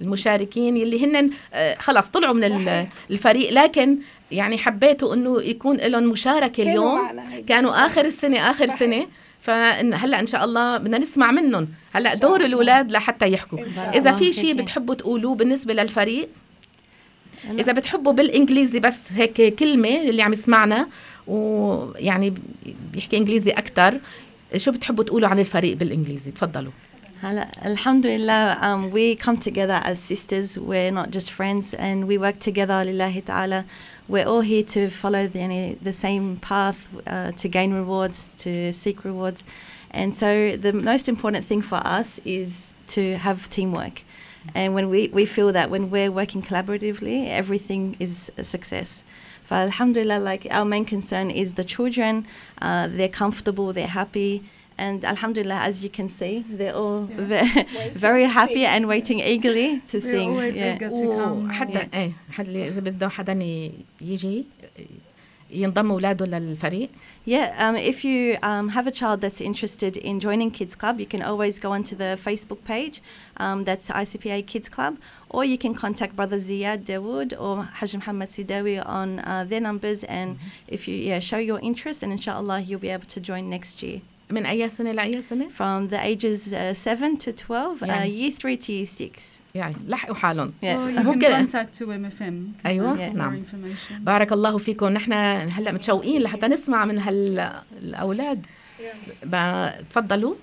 المشاركين 0.00 0.76
يلي 0.76 1.04
هن 1.06 1.30
آه، 1.54 1.76
خلص 1.78 2.08
طلعوا 2.08 2.34
من 2.34 2.48
صحيح. 2.64 2.88
الفريق 3.10 3.52
لكن 3.52 3.98
يعني 4.30 4.58
حبيتوا 4.58 5.14
إنه 5.14 5.42
يكون 5.42 5.76
لهم 5.76 6.02
مشاركة 6.08 6.64
كانوا 6.64 6.72
اليوم 6.72 7.44
كانوا 7.48 7.70
السنة. 7.70 7.86
اخر 7.86 8.04
السنة 8.04 8.50
آخر 8.50 8.66
صحيح. 8.66 8.78
سنة 8.80 9.06
فهلا 9.40 10.20
إن 10.20 10.26
شاء 10.26 10.44
الله 10.44 10.76
بدنا 10.76 10.98
نسمع 10.98 11.30
منهم 11.30 11.68
هلأ 11.92 12.14
دور. 12.14 12.44
الأولاد 12.44 12.92
لحتى 12.92 13.32
يحكوا 13.32 13.58
إذا. 13.94 14.12
في 14.12 14.32
شيء. 14.32 14.54
بتحبوا 14.54 14.94
تقولوه 14.94 15.34
بالنسبة 15.34 15.74
للفريق 15.74 16.28
إذا 17.58 17.72
بتحبوا 17.72 18.12
بالإنجليزي 18.12 18.80
بس 18.80 19.12
هيك 19.12 19.54
كلمة 19.54 19.88
اللي 20.02 20.22
عم 20.22 20.32
يسمعنا 20.32 20.88
ويعني 21.26 22.34
بيحكي 22.92 23.16
إنجليزي 23.16 23.50
أكثر 23.50 24.00
شو 24.56 24.72
بتحبوا 24.72 25.04
تقولوا 25.04 25.28
عن 25.28 25.38
الفريق 25.38 25.76
بالإنجليزي 25.76 26.30
تفضلوا 26.30 26.72
هلأ 27.22 27.48
الحمد 27.66 28.06
لله 28.06 28.54
um, 28.54 28.92
we 28.92 29.22
come 29.24 29.36
together 29.36 29.80
as 29.92 29.98
sisters 29.98 30.58
we're 30.58 30.90
not 30.90 31.10
just 31.16 31.30
friends 31.30 31.74
and 31.74 32.08
we 32.08 32.18
work 32.18 32.38
together 32.50 32.70
لله 32.70 33.22
تعالى 33.26 33.64
we're 34.10 34.26
all 34.26 34.40
here 34.40 34.64
to 34.64 34.90
follow 34.90 35.28
the, 35.28 35.78
the 35.80 35.92
same 35.92 36.36
path 36.38 36.88
uh, 37.06 37.30
to 37.32 37.48
gain 37.48 37.72
rewards, 37.72 38.34
to 38.38 38.72
seek 38.72 39.04
rewards. 39.04 39.44
And 39.92 40.16
so 40.16 40.56
the 40.56 40.72
most 40.72 41.08
important 41.08 41.46
thing 41.46 41.62
for 41.62 41.76
us 41.76 42.20
is 42.24 42.74
to 42.88 43.16
have 43.18 43.48
teamwork. 43.50 44.02
And 44.54 44.74
when 44.74 44.90
we, 44.90 45.08
we 45.08 45.26
feel 45.26 45.52
that 45.52 45.70
when 45.70 45.90
we're 45.90 46.10
working 46.10 46.42
collaboratively, 46.42 47.28
everything 47.28 47.96
is 48.00 48.32
a 48.36 48.42
success. 48.42 49.04
But 49.48 49.62
alhamdulillah, 49.62 50.18
like 50.18 50.46
our 50.50 50.64
main 50.64 50.84
concern 50.84 51.30
is 51.30 51.54
the 51.54 51.64
children, 51.64 52.26
uh, 52.60 52.88
they're 52.88 53.08
comfortable, 53.08 53.72
they're 53.72 53.86
happy 53.86 54.44
and 54.79 55.05
Alhamdulillah, 55.05 55.59
as 55.69 55.83
you 55.85 55.89
can 55.97 56.09
see, 56.09 56.43
they're 56.49 56.75
all 56.75 57.01
ve- 57.31 57.63
very 58.07 58.23
to 58.23 58.29
happy 58.39 58.63
sing. 58.65 58.73
and 58.75 58.87
waiting 58.93 59.19
eagerly 59.21 59.69
to 59.91 59.97
We're 59.99 60.11
sing. 60.13 60.29
always 60.31 60.55
Yeah. 60.55 60.75
eager 60.75 60.89
to 60.89 61.05
come. 61.19 61.49
وحتى 61.49 61.87
ايه 61.93 62.11
حد 62.31 62.47
اذا 62.49 62.79
بده 62.81 63.09
حدا 63.09 63.33
ي- 63.43 63.71
يجي 64.01 64.45
ينضم 65.51 65.91
اولاده 65.91 66.25
للفريق 66.25 66.89
Yeah, 67.27 67.47
um, 67.57 67.75
if 67.75 68.05
you 68.05 68.37
um, 68.43 68.69
have 68.69 68.85
a 68.85 68.91
child 68.91 69.19
that's 69.21 69.41
interested 69.41 69.97
in 69.97 70.19
joining 70.19 70.51
Kids 70.51 70.75
Club, 70.75 70.99
you 70.99 71.07
can 71.07 71.23
always 71.23 71.57
go 71.57 71.71
onto 71.71 71.95
the 71.95 72.11
Facebook 72.27 72.61
page, 72.65 73.01
um, 73.37 73.63
that's 73.63 73.87
ICPA 73.89 74.45
Kids 74.45 74.69
Club, 74.69 74.93
or 75.35 75.41
you 75.43 75.57
can 75.57 75.73
contact 75.73 76.15
Brother 76.15 76.37
Ziyad 76.47 76.79
Dawood 76.91 77.29
or 77.45 77.53
Hajj 77.79 77.95
Muhammad 77.95 78.29
Sidawi 78.29 78.75
on 78.99 79.07
uh, 79.21 79.43
their 79.49 79.59
numbers. 79.69 80.03
And 80.03 80.29
if 80.67 80.87
you 80.87 80.95
yeah, 81.09 81.19
show 81.31 81.39
your 81.39 81.59
interest, 81.69 82.03
and 82.03 82.11
inshallah, 82.11 82.59
you'll 82.67 82.85
be 82.89 82.93
able 82.97 83.07
to 83.15 83.19
join 83.19 83.49
next 83.49 83.81
year. 83.81 84.01
من 84.30 84.46
أي 84.46 84.68
سنة 84.68 84.92
لأي 84.92 85.22
سنة 85.22 85.46
From 85.58 85.88
the 85.90 85.98
ages 85.98 86.52
uh, 86.52 86.72
7 86.72 87.16
to 87.18 87.32
12, 87.32 87.82
uh, 87.82 87.86
Yeah. 87.86 88.04
year 88.04 88.30
3 88.30 88.56
to 88.56 88.72
year 88.72 88.86
6. 88.86 89.40
يعني 89.54 89.74
لحقوا 89.86 90.14
حالهم 90.14 90.52
Yeah. 90.62 90.66
ممكن- 90.76 91.20
can 91.30 91.46
contact 91.48 91.78
to 91.78 91.86
MFM. 91.86 92.66
أيوة، 92.66 92.96
Yeah. 92.96 93.14
نعم. 93.16 93.32
More 93.32 93.46
information. 93.46 93.92
بارك 94.00 94.32
الله 94.32 94.58
فيكم 94.58 94.88
نحن 94.88 95.12
هلأ 95.52 95.72
متشوقين 95.72 96.22
لحتى 96.22 96.46
نسمع 96.48 96.84
من 96.84 96.98
هالأولاد 96.98 98.46
تفضلوا 99.90 100.34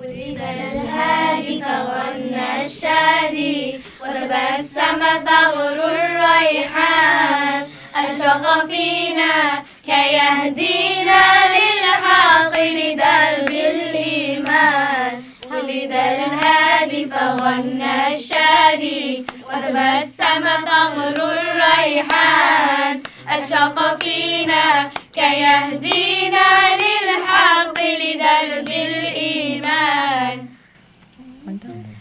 ولد 0.00 0.38
الهادي 0.40 1.62
فغنى 1.62 2.66
الشادي 2.66 3.78
وتبسم 4.00 5.00
ثغر 5.26 5.78
الريحان 5.84 7.66
أشرق 8.02 8.66
فينا 8.66 9.62
كيهدينا 9.86 11.22
للحق 11.54 12.54
لدرب 12.58 13.50
الإيمان. 13.50 15.22
ولد 15.50 15.92
الهادي 15.92 17.06
فغنى 17.06 18.16
الشادي 18.16 19.26
وتبسم 19.48 20.44
ثغر 20.68 21.18
الريحان. 21.40 22.94
أشرق 23.28 23.78
فينا 24.02 24.90
كيهدينا 25.14 26.48
للحق 26.82 27.76
لدرب 28.02 28.68
الإيمان. 28.68 30.36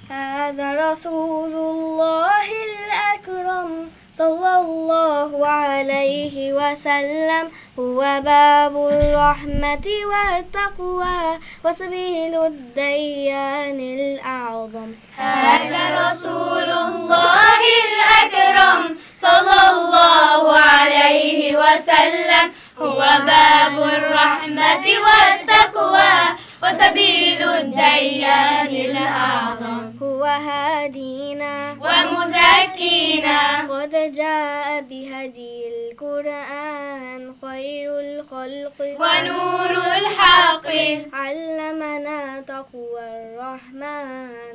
هذا 0.10 0.92
رسول 0.92 1.54
الله 1.54 2.48
الأكرم. 2.68 3.72
صلى 4.18 4.54
الله 4.62 5.48
عليه 5.48 6.36
وسلم. 6.54 7.46
هو 7.80 8.00
باب 8.32 8.76
الرحمة 8.92 9.88
والتقوى 10.12 11.40
وسبيل 11.66 12.34
الديان 12.46 13.80
الأعظم. 13.80 14.90
هذا 15.18 15.84
رسول 16.02 16.70
الله 16.70 17.62
الأكرم 17.86 18.98
صلى 19.22 19.60
الله 19.72 20.42
عليه 20.58 21.58
وسلم. 21.58 22.46
هو 22.82 23.00
باب 23.34 23.76
الرحمة 23.98 24.86
والتقوى 25.06 26.18
وسبيل 26.64 27.42
الديان 27.42 28.68
الأعظم. 28.68 29.86
هو 30.02 30.24
هادينا 30.24 31.56
ومزكينا. 31.82 33.40
قد 33.70 33.94
جاء 34.22 34.82
بهدي 34.90 35.56
القرآن 35.74 37.22
خير 37.42 37.92
الخلق. 38.00 38.78
ونور 39.02 39.74
الحق. 40.02 40.68
علمنا 41.14 42.22
تقوى 42.48 43.06
الرحمن. 43.18 44.54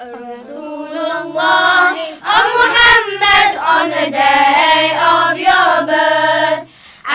رسول 0.00 0.94
الله. 1.20 1.96
Muhammad 2.58 3.52
on 3.74 3.84
the 3.96 4.06
day 4.10 4.82
of 5.14 5.32
your 5.48 5.72
birth. 5.90 6.62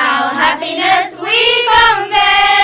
Our 0.03 0.27
happiness 0.41 1.09
we 1.25 1.39
convey, 1.69 2.60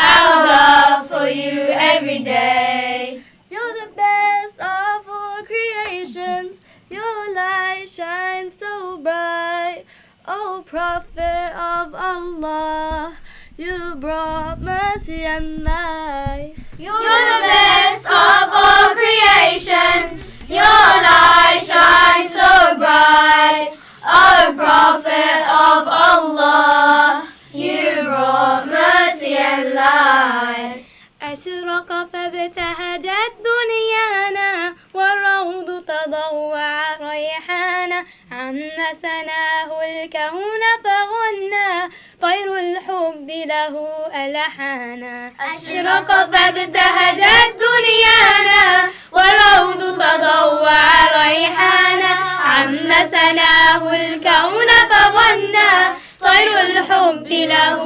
our 0.00 0.46
love 0.46 1.08
for 1.08 1.28
you 1.28 1.60
every 1.68 2.20
day. 2.20 3.22
You're 3.50 3.74
the 3.84 3.92
best 3.94 4.56
of 4.58 5.08
all 5.08 5.42
creations. 5.44 6.62
Your 6.88 7.34
light 7.34 7.86
shines 7.88 8.54
so 8.54 8.98
bright. 8.98 9.84
O 10.26 10.62
Prophet 10.66 11.50
of 11.52 11.94
Allah, 11.94 13.16
you 13.56 13.96
brought 13.96 14.60
mercy 14.60 15.24
and 15.24 15.62
light. 15.64 16.54
You're 16.78 16.92
the 16.92 17.40
best 17.42 18.06
of 18.06 18.48
all 18.62 18.94
creations. 18.94 20.22
Your 20.48 20.86
light 21.08 21.62
shines 21.66 22.32
so 22.32 22.76
bright. 22.78 23.76
O 24.04 24.54
Prophet 24.56 25.40
of 25.46 25.82
Allah, 25.86 27.29
you 27.52 28.02
brought 28.04 28.66
mercy 28.66 29.34
and 29.36 29.74
light. 29.74 30.84
أشرق 31.22 31.88
فابتهجت 32.12 33.32
دنيانا 33.44 34.74
والروض 34.94 35.84
تضوع 35.84 36.96
ريحانا. 36.96 38.04
عم 38.32 38.60
سناه 39.02 39.68
الكون 39.82 40.62
فغنى 40.84 41.90
طير 42.20 42.56
الحب 42.58 43.30
له 43.30 43.74
ألحانا 44.14 45.32
أشرق 45.40 46.08
فابتهجت 46.32 47.56
دنيانا 47.66 48.90
والروض 49.12 50.02
تضوع 50.02 51.26
ريحانا. 51.26 52.12
عم 52.44 52.92
سناه 53.06 53.82
الكون 53.94 54.68
فغنى 54.90 55.99
طير 56.20 56.60
الحب 56.60 57.26
له 57.26 57.80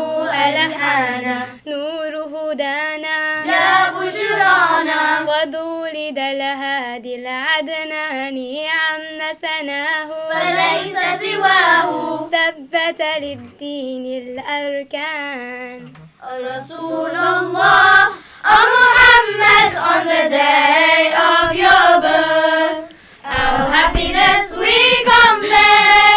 ألحانا 0.47 1.47
نور 1.67 2.15
هدانا. 2.35 3.45
يا 3.45 3.91
بشرانا. 3.91 5.01
ولد 5.21 6.19
الهادي 6.19 7.15
العدناني 7.17 8.69
عم 8.69 9.21
سناه 9.43 10.09
فليس 10.31 10.99
سواه. 11.21 11.89
ثبت 12.33 13.01
للدين 13.19 14.05
الأركان. 14.23 15.93
رسول 16.41 17.11
الله. 17.11 18.09
Muhammad 18.45 19.73
on 19.93 20.03
the 20.13 20.25
day 20.29 21.01
of 21.31 21.47
your 21.65 21.91
birth. 22.05 22.81
Our 23.25 23.63
happiness 23.77 24.47
we 24.63 24.77
convey, 25.11 26.14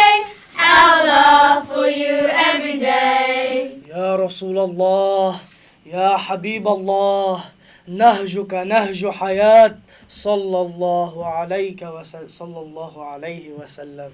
حبيب 6.28 6.68
الله 6.68 7.44
نهجك 7.88 8.54
نهج 8.54 9.06
حياة. 9.08 9.78
صلى 10.08 10.60
الله 10.66 11.26
عليك 11.26 11.82
وسلم 11.82 12.28
صلى 12.28 12.60
الله 12.60 13.04
عليه 13.04 13.50
وسلم. 13.52 14.10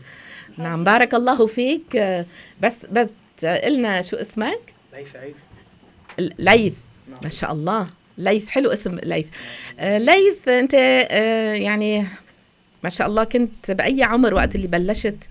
نعم 0.59 0.85
بارك 0.85 1.15
الله 1.15 1.47
فيك. 1.47 1.97
بس 2.63 2.87
بس 2.87 3.09
قلنا 3.45 4.03
شو 4.03 4.17
اسمك؟ 4.17 4.75
ليث 4.93 5.17
عيد. 5.17 5.35
ليث. 6.39 6.75
ما 7.23 7.29
شاء 7.29 7.53
الله. 7.53 7.87
ليث 8.19 8.49
حلو 8.49 8.73
اسم 8.73 8.99
ليث. 9.03 9.27
ليث 9.81 10.49
انت 10.49 10.75
يعني 11.67 12.07
ما 12.85 12.91
شاء 12.91 13.07
الله 13.07 13.25
كنت 13.25 13.71
بأي 13.71 14.03
عمر 14.03 14.35
وقت 14.35 14.55
اللي 14.55 14.67
بلشت 14.67 15.29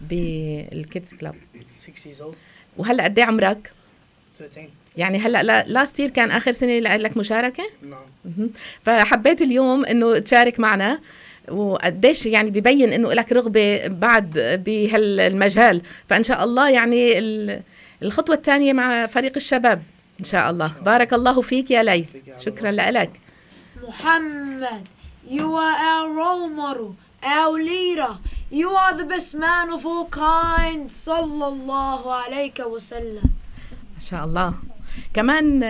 بال 0.00 0.38
Kids 0.38 1.14
Club؟ 1.14 1.34
6 1.76 2.12
years 2.12 2.20
old. 2.20 2.36
وهلأ 2.76 3.04
قد 3.04 3.18
إيه 3.18 3.26
عمرك؟ 3.26 3.72
13 4.38 4.68
يعني 4.96 5.18
هلا 5.18 5.64
last 5.66 6.00
year 6.00 6.10
كان 6.10 6.30
آخر 6.30 6.52
سنة 6.52 6.78
لك 6.78 7.16
مشاركة؟ 7.16 7.64
نعم. 7.82 8.50
فحبيت 8.80 9.42
اليوم 9.42 9.84
إنه 9.84 10.18
تشارك 10.18 10.60
معنا 10.60 10.98
وقديش 11.50 12.26
يعني 12.26 12.50
ببين 12.50 12.92
إنه 12.92 13.12
لك 13.12 13.32
رغبة 13.32 13.86
بعد 13.86 14.38
بهالمجال. 14.66 15.82
فإن 16.06 16.22
شاء 16.22 16.44
الله 16.44 16.70
يعني 16.70 17.18
ال- 17.18 17.60
الخطوة 18.02 18.36
الثانية 18.36 18.72
مع 18.72 19.06
فريق 19.06 19.32
الشباب 19.36 19.82
إن 20.20 20.24
شاء 20.24 20.50
الله. 20.50 20.72
بارك 20.84 21.14
الله 21.14 21.40
فيك 21.40 21.70
يا 21.70 21.82
ليث 21.82 22.06
شكرا 22.38 22.70
لك 22.70 23.10
Muhammad, 23.82 24.84
you 25.28 25.48
are 25.66 25.76
our 25.92 26.08
role 26.22 26.48
model, 26.62 26.90
our 27.38 27.56
leader. 27.72 28.12
You 28.60 28.68
are 28.84 28.94
the 29.02 29.04
best 29.14 29.34
man 29.34 29.66
of 29.76 29.82
all 29.90 30.06
kind. 30.30 30.82
Sallallahu 31.06 32.06
alayhi 32.24 32.64
wa 32.74 32.78
sallam. 32.78 33.26
ما 33.94 34.00
شاء 34.10 34.24
الله. 34.24 34.54
كمان 35.14 35.62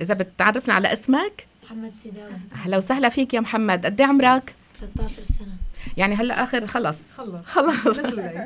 إذا 0.00 0.14
بتعرفنا 0.14 0.74
على 0.74 0.92
اسمك. 0.92 1.46
محمد 1.64 1.94
سيداوي. 1.94 2.32
أهلا 2.54 2.76
وسهلا 2.76 3.08
فيك 3.08 3.34
يا 3.34 3.40
محمد. 3.40 3.86
قد 3.86 4.00
إيه 4.00 4.08
عمرك؟ 4.08 4.54
13 4.80 5.22
سنة. 5.22 5.56
يعني 5.96 6.14
هلا 6.14 6.42
آخر 6.42 6.66
خلص. 6.66 7.02
خلص. 7.16 7.46
خلص. 7.46 7.86
مثل 7.86 8.16
ليث. 8.16 8.40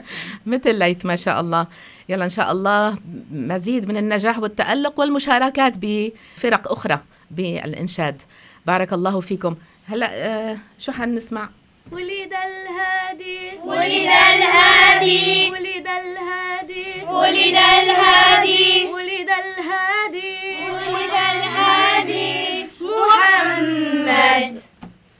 مثل 0.47 0.79
ليث 0.79 1.07
ما 1.07 1.17
شاء 1.17 1.41
الله. 1.41 1.67
يلا 2.09 2.25
إن 2.25 2.29
شاء 2.29 2.53
الله 2.53 2.99
مزيد 3.33 3.89
من 3.89 3.97
النجاح 3.97 4.39
والتألق 4.39 5.01
والمشاركات 5.01 5.75
بفرق 5.81 6.73
أخرى 6.73 7.01
بالإنشاد. 7.31 8.23
بارك 8.67 8.93
الله 8.93 9.21
فيكم. 9.21 9.57
هلا 9.89 10.11
آه 10.13 10.57
شو 10.79 10.93
حنسمع؟ 10.93 11.49
ولد 11.93 12.33
الهادي. 12.49 13.59
ولد 13.65 14.11
الهادي. 14.33 15.51
ولد 15.51 15.87
الهادي. 15.87 17.05
ولد 17.07 17.59
الهادي. 17.59 18.85
ولد 18.95 19.31
الهادي. 19.31 20.71
ولد 20.71 21.15
الهادي. 21.33 22.67
محمد. 22.81 24.61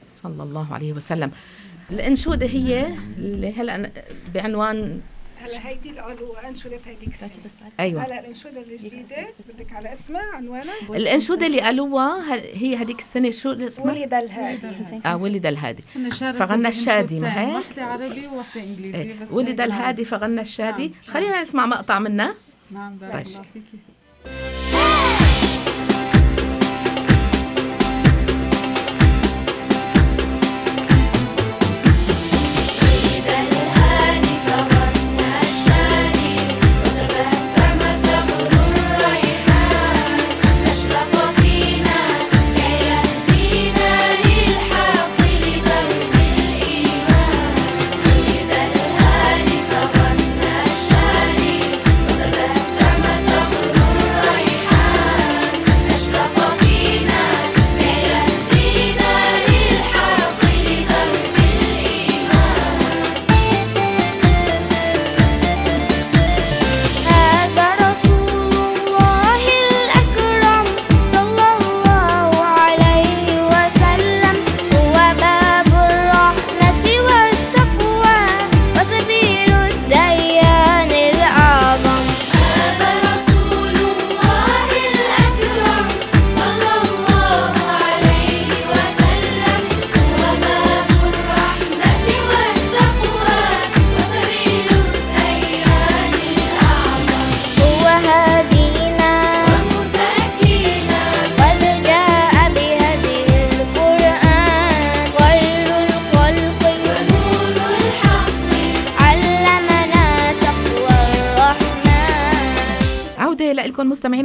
صلى 0.09 0.43
الله 0.43 0.73
عليه 0.73 0.93
وسلم. 0.93 1.31
الإنشودة 1.91 2.45
هي 2.45 2.87
اللي 3.17 3.53
هلأ 3.53 3.91
بعنوان 4.33 5.01
هلا 5.41 5.67
هيدي 5.69 5.89
العلوة 5.89 6.47
انشودة 6.49 6.77
هيديك 6.85 7.09
السنة 7.13 7.29
أيوه. 7.79 8.05
هلا 8.05 8.19
الأنشودة 8.19 8.61
الجديدة 8.61 9.27
بدك 9.53 9.73
على 9.73 9.93
اسمها 9.93 10.21
عنوانها؟ 10.35 10.73
الأنشودة 10.89 11.45
اللي 11.47 11.61
قالوها 11.61 12.35
ه- 12.35 12.41
هي 12.53 12.75
هذيك 12.75 12.99
السنة 12.99 13.29
شو 13.29 13.51
اسمها 13.51 13.93
ولد 13.93 14.13
الهادي. 14.13 14.67
آه 15.05 15.17
ولد 15.17 15.45
الهادي. 15.45 15.83
فغنى 16.19 16.67
الشادي، 16.67 17.19
ما 17.19 17.41
هيك؟ 17.41 17.55
واحدة 17.55 17.83
عربي 17.83 18.27
وواحدة 18.27 18.63
إنجليزي 18.63 18.97
إيه. 18.97 19.19
بس 19.19 19.31
ولد 19.31 19.61
الهادي 19.61 20.03
فغنى 20.03 20.41
الشادي. 20.41 20.87
نعم. 20.87 21.13
خلينا 21.13 21.41
نسمع 21.41 21.65
مقطع 21.65 21.99
منها. 21.99 22.33
نعم 22.71 22.95
بارك 22.97 23.13
طيب. 23.13 23.25
الله 23.25 23.41
فيكي. 23.53 23.77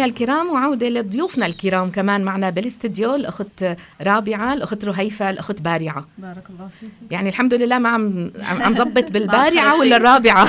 مستمعينا 0.02 0.06
الكرام 0.06 0.48
وعودة 0.52 0.88
لضيوفنا 0.88 1.46
الكرام 1.46 1.90
كمان 1.90 2.24
معنا 2.24 2.50
بالاستديو 2.50 3.14
الأخت 3.14 3.64
رابعة 4.00 4.52
الأخت 4.54 4.84
رهيفة 4.84 5.30
الأخت 5.30 5.60
بارعة. 5.60 6.06
بارك 6.18 6.50
الله 6.50 6.68
فيك. 6.80 6.90
يعني 7.10 7.28
الحمد 7.28 7.54
لله 7.54 7.78
ما 7.78 7.88
عم 7.88 8.30
عم 8.40 8.62
عم 8.62 8.74
ضبط 8.74 9.10
بالبارعة 9.12 9.78
ولا 9.78 9.96
الرابعة. 9.96 10.48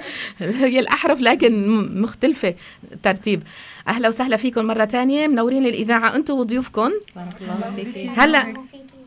هي 0.40 0.78
الأحرف 0.80 1.20
لكن 1.20 1.68
م- 1.68 2.02
مختلفة 2.02 2.54
ترتيب. 3.02 3.42
أهلا 3.88 4.08
وسهلا 4.08 4.36
فيكم 4.36 4.64
مرة 4.64 4.84
تانية. 4.84 5.26
منورين 5.26 5.66
الإذاعة 5.66 6.16
أنتم 6.16 6.34
وضيوفكم. 6.34 6.90
بارك 7.16 7.36
الله 7.42 7.72
فيكي 7.76 8.08
هلا 8.16 8.54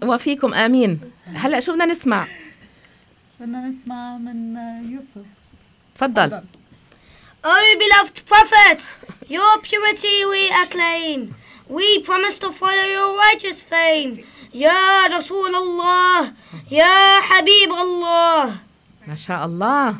وفيكم 0.03 0.53
آمين. 0.53 0.99
هلا 1.33 1.59
شو 1.59 1.71
بدنا 1.71 1.85
نسمع؟ 1.85 2.27
بدنا 3.39 3.67
نسمع 3.67 4.17
من 4.17 4.55
يوسف. 4.91 5.27
تفضل. 5.95 6.41
O 7.51 7.53
beloved 7.83 8.17
Prophet, 8.31 8.79
your 9.35 9.51
purity 9.67 10.15
we 10.33 10.41
acclaim. 10.63 11.19
We 11.77 11.87
promise 12.09 12.37
to 12.43 12.49
follow 12.61 12.85
your 12.97 13.09
righteous 13.25 13.59
fame. 13.71 14.11
Ya 14.65 14.79
Rasul 15.15 15.51
Allah, 15.63 16.33
Ya 16.79 16.93
Habib 17.29 17.71
Allah. 17.83 18.51
ما 19.07 19.15
شاء 19.15 19.45
الله 19.45 19.95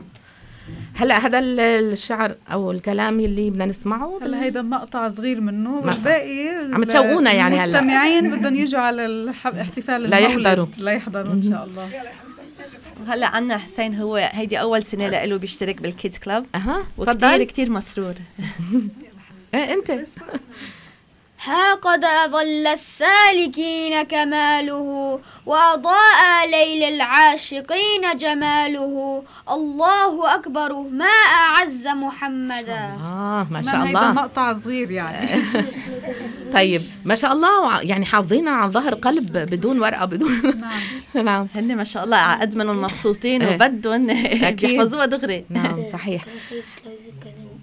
هلا 0.96 1.18
هذا 1.26 1.40
ال- 1.40 1.60
الشعر 1.94 2.36
أو 2.52 2.72
الكلام 2.72 3.20
اللي 3.20 3.50
بدنا 3.50 3.66
نسمعه 3.66 4.20
هلا 4.22 4.44
هيدا 4.44 4.62
مقطع 4.62 5.10
صغير 5.18 5.42
منه 5.42 5.76
والباقي 5.80 6.48
عم 6.74 6.84
تشوقونا 6.84 7.32
يعني 7.32 7.56
هلا. 7.60 7.80
المستمعين 7.80 8.36
بدهم 8.36 8.56
يجوا 8.56 8.80
على 8.82 9.06
الح- 9.06 9.48
احتفال 9.48 10.02
لا 10.02 10.18
يحضروا. 10.18 10.66
لا 10.78 10.92
يحضروا 10.92 11.34
إن 11.34 11.42
شاء 11.42 11.64
الله 11.64 11.90
وهلا 13.08 13.28
عنا 13.28 13.58
حسين 13.58 13.96
هو 13.96 14.15
هيدي 14.15 14.62
أول 14.62 14.84
سنة 14.84 15.08
له 15.24 15.38
بيشترك 15.38 15.82
بالكيدز 15.82 16.17
كلاب 16.17 16.46
أها 16.56 16.84
وكثير 16.98 17.43
كثير 17.43 17.70
مسرور. 17.70 18.13
إيه 19.54 19.74
أنت. 19.74 19.91
ها 21.48 21.74
قد 21.74 22.04
أظل 22.04 22.68
السالكين 22.68 24.02
كماله 24.04 25.20
وأضاء 25.46 26.50
ليل 26.52 26.84
العاشقين 26.94 28.18
جماله. 28.18 29.24
الله 29.52 30.36
أكبر 30.36 30.74
ما 30.74 31.06
أعز 31.06 31.88
محمدا. 31.88 32.98
آه 33.02 33.48
ما 33.52 33.62
شاء 33.62 33.72
كمان 33.72 33.88
هيدا 33.88 34.00
الله. 34.00 34.12
مقطع 34.12 34.60
صغير 34.64 34.92
يعني. 34.92 35.42
طيب 36.54 36.82
ما 37.06 37.16
شاء 37.16 37.34
الله 37.34 37.82
يعني 37.82 38.06
حافظينها 38.06 38.54
عن 38.54 38.72
ظهر 38.72 38.96
قلب 38.96 39.38
بدون 39.38 39.80
ورقة 39.82 40.06
بدون 40.06 40.60
نعم. 40.60 40.82
نعم. 41.26 41.48
هن 41.56 41.76
ما 41.76 41.84
شاء 41.84 42.04
الله 42.04 42.18
على 42.18 42.42
قد 42.42 42.56
منهم 42.56 42.82
مبسوطين 42.82 43.42
إيه. 43.42 43.56
وبدهم 43.56 44.10
أكيد. 44.10 44.70
بيحفظوها 44.70 45.06
دغري. 45.06 45.46
نعم 45.50 45.84
صحيح. 45.92 46.26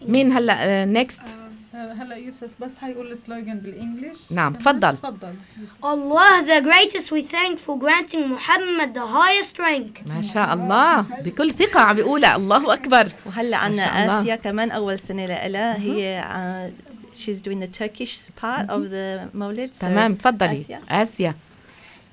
مين 0.09 0.33
هلا 0.33 0.85
نيكست 0.85 1.21
آه، 1.21 1.44
هلا 1.93 2.17
يوسف 2.17 2.49
بس 2.61 2.71
حيقول 2.81 3.13
السلوغان 3.13 3.59
بالانجلش 3.59 4.19
نعم، 4.33 4.55
تفضل. 4.55 4.97
تفضل. 4.97 5.35
Allah 5.83 6.43
the 6.47 6.61
greatest 6.65 7.11
we 7.11 7.23
thank 7.23 7.59
for 7.59 7.79
granting 7.79 8.29
Muhammad 8.29 8.95
the 8.95 9.07
highest 9.07 9.59
rank. 9.59 10.09
ما 10.09 10.23
شاء 10.23 10.55
الله. 10.55 11.01
بكل 11.01 11.55
ثقة 11.55 11.81
عم 11.81 11.97
بيقولها 11.97 12.37
الله 12.37 12.75
أكبر. 12.75 13.09
وهلأ 13.27 13.57
عنا 13.57 14.05
الله. 14.05 14.21
آسيا 14.23 14.37
كمان 14.37 14.71
أول 14.71 14.99
سنة 14.99 15.27
لها 15.27 15.77
هي 15.79 16.19
ع- 16.19 16.71
she's 17.15 17.39
doing 17.43 17.61
the 17.65 17.79
Turkish 17.81 18.15
part 18.43 18.67
of 18.71 18.81
the 18.91 19.37
مولد 19.37 19.71
تمام 19.81 20.15
تفضلي. 20.15 20.61
آسيا. 20.61 20.81
آسيا. 20.89 21.35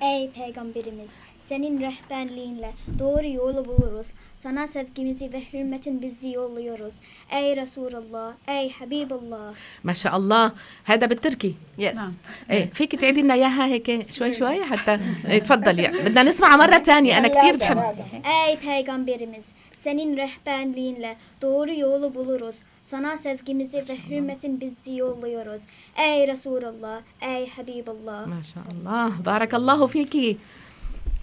Ey 0.01 0.27
peygamberimiz, 0.37 1.11
senin 1.51 1.77
rehberliğinle 1.81 2.71
doğru 2.99 3.27
yolu 3.27 3.65
buluruz. 3.65 4.07
Sana 4.37 4.67
sevgimizi 4.67 5.33
ve 5.33 5.41
hürmetin 5.53 6.01
bizi 6.01 6.29
yolluyoruz. 6.29 6.93
Ey 7.31 7.55
Resulallah, 7.55 8.33
ey 8.47 8.71
Habiballah. 8.71 9.53
ما 9.83 9.93
شاء 9.93 10.13
الله 10.17 10.51
هذا 10.83 11.05
بالتركي 11.05 11.55
Yes 11.79 11.95
نعم. 11.95 12.13
إيه 12.51 12.65
فيك 12.73 12.95
تعيدي 12.95 13.21
لنا 13.21 13.33
اياها 13.33 13.65
هيك 13.65 14.11
شوي 14.11 14.33
شوي 14.33 14.63
حتى 14.65 14.99
إيه 15.27 15.39
تفضلي 15.39 15.87
بدنا 16.05 16.23
نسمعها 16.23 16.55
مره 16.57 16.77
تانية 16.77 17.17
أنا 17.17 17.27
كثير 17.27 17.55
بحب 17.55 17.79
Ey 18.23 18.51
peygamberimiz, 18.65 19.45
senin 19.83 20.17
rehberliğinle 20.17 21.15
doğru 21.41 21.73
yolu 21.73 22.15
buluruz. 22.15 22.57
Sana 22.83 23.17
sevgimizi 23.17 23.77
ve 23.89 23.95
hürmetin 24.09 24.61
bizi 24.61 24.95
yolluyoruz. 24.95 25.61
Ey 26.07 26.27
Resulallah, 26.27 27.01
ey 27.21 27.43
Habiballah. 27.55 28.27
ما 28.27 28.41
شاء 28.51 28.65
الله 28.73 29.09
بارك 29.25 29.53
الله 29.53 29.87
فيكي 29.87 30.37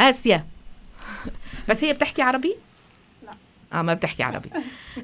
آسيا. 0.00 0.46
بس 1.68 1.84
هي 1.84 1.92
بتحكي 1.92 2.22
عربي؟ 2.22 2.56
لا. 3.26 3.32
آه 3.72 3.82
ما 3.82 3.94
بتحكي 3.94 4.22
عربي. 4.22 4.50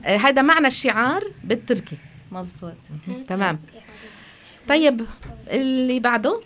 آه 0.04 0.16
هذا 0.16 0.42
معنى 0.42 0.66
الشعار 0.66 1.24
بالتركي. 1.44 1.96
مزبوط 2.32 2.74
تمام. 3.28 3.60
طيب 4.68 5.06
اللي 5.48 6.00
بعده؟ 6.00 6.40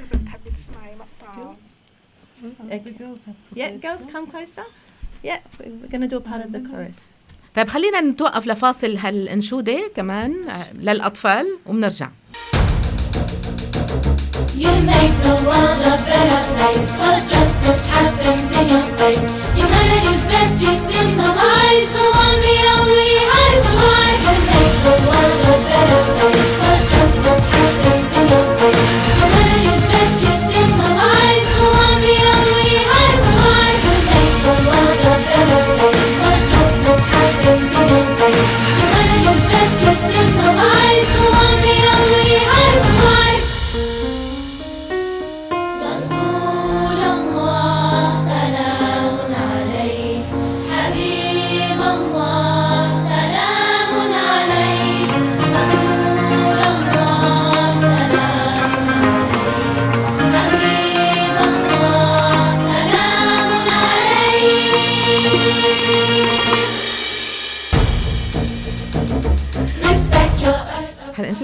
إذا 0.00 0.18
بتحبي 0.18 0.50
تسمعي 0.50 0.94
مقطع 0.94 1.54
Yeah 3.56 3.72
girls 3.82 4.12
come 4.12 4.26
closer. 4.32 4.66
Yeah 5.24 5.40
we're 5.60 5.92
gonna 5.92 6.08
do 6.08 6.16
a 6.16 6.20
part 6.20 6.42
of 6.44 6.52
the 6.52 6.60
chorus. 6.70 7.00
طيب 7.54 7.68
خلينا 7.68 8.00
نتوقف 8.00 8.46
لفاصل 8.46 8.96
هالأنشودة 8.96 9.90
كمان 9.96 10.48
آه، 10.48 10.72
للأطفال 10.72 11.58
وبنرجع. 11.66 12.10
You 14.56 14.72
make 14.84 15.14
the 15.22 15.36
world 15.46 15.80
a 15.80 15.96
better 16.04 16.42
place 16.56 16.90
Cause 16.96 17.30
justice 17.30 17.86
happens 17.88 18.50
in 18.58 18.68
your 18.68 18.82
space. 18.82 19.22
Humanity's 19.54 20.24
best, 20.26 20.60
you 20.62 20.74
symbolize 20.90 21.88
The 21.96 22.06
one 22.24 22.36
we 22.44 22.54
only 22.76 23.12
hide 23.30 23.62
to 23.64 23.72
hide 23.78 24.20
You 24.26 24.36
make 24.50 24.76
the 24.86 24.96
world 25.06 25.40
a 25.48 25.58
better 25.70 26.02
place 26.18 26.50
Cause 26.60 26.84
justice 26.92 27.59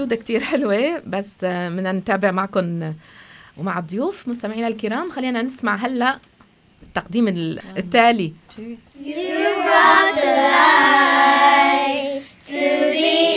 هالانشوده 0.07 0.15
كتير 0.15 0.39
حلوة 0.43 0.99
بس 1.05 1.37
بدنا 1.43 1.91
نتابع 1.91 2.31
معكم 2.31 2.93
ومع 3.57 3.79
الضيوف 3.79 4.27
مستمعينا 4.27 4.67
الكرام. 4.67 5.09
خلينا 5.09 5.41
نسمع 5.41 5.75
هلأ 5.75 6.19
التقديم 6.83 7.27
ال- 7.27 7.59
التالي. 7.77 8.33
You 8.57 9.11
brought 9.67 10.15
the 10.15 10.33
light 10.53 12.23
to 12.47 12.61
the 12.95 13.36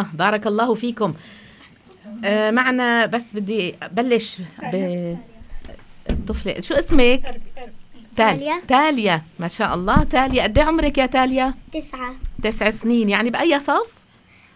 الله. 0.00 0.12
بارك 0.14 0.46
الله 0.46 0.74
فيكم. 0.74 1.14
آه 2.24 2.50
معنا 2.50 3.06
بس 3.06 3.34
بدي 3.34 3.74
أبلش 3.82 4.38
بالطفله 6.08 6.60
شو 6.60 6.74
اسمك؟ 6.74 7.40
تاليا. 8.16 8.60
تاليا. 8.68 9.22
ما 9.38 9.48
شاء 9.48 9.74
الله. 9.74 10.04
تاليا. 10.04 10.42
قد 10.42 10.58
إيه 10.58 10.64
عمرك 10.64 10.98
يا 10.98 11.06
تاليا؟ 11.06 11.54
تسعة. 11.72 12.14
تسع 12.42 12.70
سنين. 12.70 13.08
يعني 13.08 13.30
بأي 13.30 13.60
صف؟ 13.60 13.92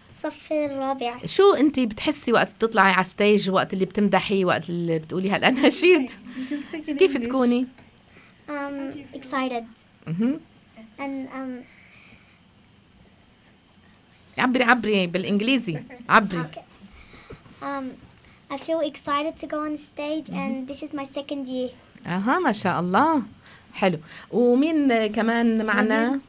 الصف 0.09 0.47
الرابع. 0.51 1.13
شو 1.25 1.53
أنت 1.53 1.79
بتحسي 1.79 2.33
وقت 2.33 2.49
تطلعي 2.59 2.91
على 2.91 3.03
ستيج 3.03 3.49
وقت 3.49 3.73
اللي 3.73 3.85
بتمدحي 3.85 4.45
وقت 4.45 4.69
اللي 4.69 4.99
بتقولي 4.99 5.29
هالاناشيد 5.29 6.11
كيف 6.99 7.17
تكوني؟ 7.17 7.67
Um, 8.49 8.95
excited. 9.19 9.65
and 11.03 11.27
um, 11.37 11.51
عبري 14.37 14.63
عبري 14.63 15.07
بالإنجليزي. 15.07 15.83
عبري. 16.09 16.45
Um, 17.61 17.85
I 18.51 18.57
feel 18.57 18.81
excited 18.91 19.35
to 19.41 19.47
go 19.47 19.59
on 19.67 19.75
stage 19.75 20.29
and 20.29 20.67
this 20.67 20.83
is 20.83 20.93
my 20.93 21.03
second 21.03 21.47
year. 21.47 21.69
أها 22.05 22.39
ما 22.39 22.51
شاء 22.51 22.79
الله. 22.79 23.23
حلو. 23.73 23.99
ومين 24.31 25.07
كمان 25.07 25.65
معنا؟ 25.65 26.19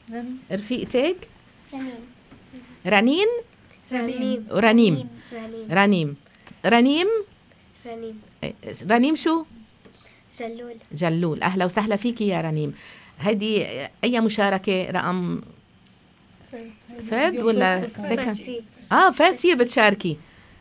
رفيقتك 0.52 1.16
رنين. 2.86 3.26
رنيم. 3.92 4.46
ورنيم 4.50 5.08
رنيم. 5.32 5.68
رنيم. 5.70 6.16
رنيم؟ 6.66 7.08
رنيم. 7.86 8.20
رنيم 8.90 9.16
شو؟ 9.16 9.44
جلول. 10.38 10.76
جلول. 10.92 11.42
أهلا 11.42 11.64
وسهلا 11.64 11.96
فيكي 11.96 12.28
يا 12.28 12.40
رنيم. 12.40 12.74
هيدي 13.20 13.66
أي 14.04 14.20
مشاركة 14.20 14.90
رقم 14.90 15.40
third 17.00 17.40
ولا 17.40 17.88
second 17.96 18.62
آه 18.92 19.10
first 19.10 19.44
year 19.44 19.56
بتشاركي. 19.56 20.16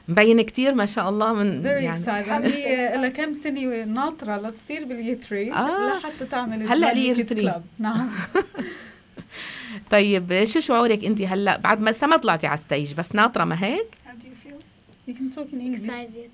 مبين 0.08 0.41
كتير 0.41 0.73
ما 0.73 0.86
شاء 0.86 1.10
الله 1.10 1.34
من 1.34 1.62
فيري 1.62 1.84
يعني. 1.84 2.06
هي 2.47 2.97
لها 3.02 3.10
كم 3.10 3.34
سنة 3.43 3.84
ناطرة 3.84 4.38
لتصير 4.38 4.86
باليي 4.86 5.15
3 5.15 5.54
آه. 5.54 5.97
لحتى 5.97 6.26
تعمل 6.26 6.71
ال 6.71 6.80
year 6.80 7.15
3 7.15 7.18
kids 7.18 7.27
club. 7.29 7.63
نعم. 7.80 8.10
طيب 9.91 10.43
شو 10.45 10.60
شعورك 10.60 11.04
أنت 11.06 11.21
هلأ 11.21 11.58
بعد 11.58 11.82
ما 11.82 11.89
لسه 11.89 12.08
ما 12.08 12.17
طلعتي 12.17 12.47
على 12.47 12.58
stage 12.57 12.93
بس 12.93 13.15
ناطرة 13.15 13.43
ما 13.43 13.63
هيك؟ 13.63 13.86
How 14.06 14.10
do 14.10 14.26
you 14.26 14.47
feel? 14.47 14.60
You 15.10 15.13
can 15.13 15.38
talk 15.38 15.54
in 15.54 15.62
English. 15.62 15.89
excited. 15.89 16.30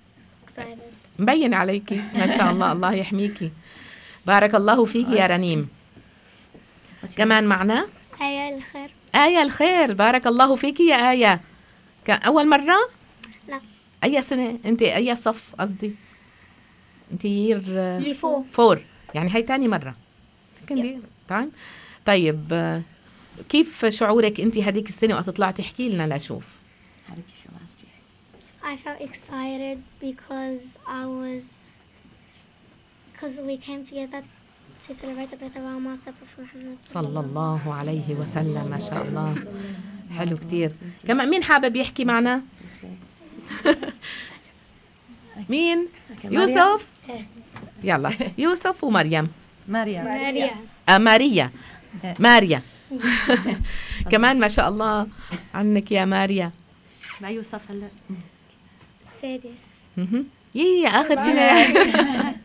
Excited. 0.48 1.20
مبين 1.20 1.54
عليكي. 1.54 2.02
ما 2.16 2.28
شاء 2.28 2.52
الله 2.52 2.72
الله 2.74 2.94
يحميكي. 2.94 3.52
بارك 4.28 4.56
الله 4.56 4.86
فيكي 4.86 5.13
يا 5.13 5.28
رنيم. 5.28 5.68
كمان 7.18 7.44
معنا؟ 7.44 7.86
آية 8.21 8.58
الخير. 8.58 8.89
آية 9.15 9.41
الخير 9.41 9.93
بارك 9.93 10.28
الله 10.28 10.56
فيكي 10.56 10.88
يا 10.88 11.12
آية 11.12 11.41
كان 12.06 12.21
أول 12.21 12.49
مرة؟ 12.49 12.78
لا. 13.47 13.62
أي 14.04 14.21
سنة؟ 14.21 14.60
أنت 14.65 14.82
أي 14.82 15.15
صف 15.15 15.56
قصدي؟ 15.60 15.95
أنت 17.12 17.26
year 17.26 17.58
اللي 17.67 18.13
فوق 18.13 18.45
four 18.52 18.82
يعني 19.13 19.36
هي 19.36 19.41
تاني 19.41 19.67
مرة 19.67 19.95
second 20.54 21.02
time 21.28 21.52
طيب 22.06 22.82
كيف 23.49 23.86
شعورك 23.86 24.39
أنت 24.39 24.58
هذيك 24.58 24.89
السنة 24.89 25.15
وقت 25.15 25.30
طلعتي 25.30 25.62
احكي 25.62 25.89
لنا 25.89 26.15
لشوف 26.15 26.43
How 27.08 27.12
did 27.13 27.17
you 27.17 27.38
feel 27.43 27.54
last 27.62 27.84
year? 27.84 27.95
I 28.71 28.76
felt 28.78 29.02
excited 29.10 29.78
because 30.02 30.78
I 30.88 31.06
was 31.06 31.43
because 33.13 33.36
we 33.49 33.58
came 33.58 33.84
together 33.89 34.23
صلى 36.84 37.19
الله 37.19 37.74
عليه 37.74 38.15
وسلم. 38.19 38.67
ما 38.69 38.80
شاء 38.80 39.02
الله 39.08 39.36
حلو 40.17 40.38
كتير. 40.38 40.76
كمان 41.08 41.30
مين 41.30 41.43
حابب 41.43 41.76
يحكي 41.76 42.06
معنا؟ 42.06 42.41
مين؟ 45.50 45.88
يوسف؟ 46.24 46.88
يلا. 47.84 48.12
يوسف 48.38 48.84
ومريم. 48.84 49.28
Maria. 49.72 50.04
Maria 50.04 50.52
آه 50.89 50.98
ماريا. 50.98 51.52
ماريا. 52.19 52.62
كمان 54.12 54.39
ما 54.39 54.48
شاء 54.48 54.69
الله 54.69 55.08
عنك 55.54 55.91
يا 55.91 56.06
ماريا. 56.06 56.52
مع 57.22 57.30
يوسف 57.30 57.72
هلا. 57.72 57.88
سادس. 59.22 59.63
مهم. 59.98 60.26
يي 60.56 60.88
آخر 60.88 61.15
سنة. 61.15 62.42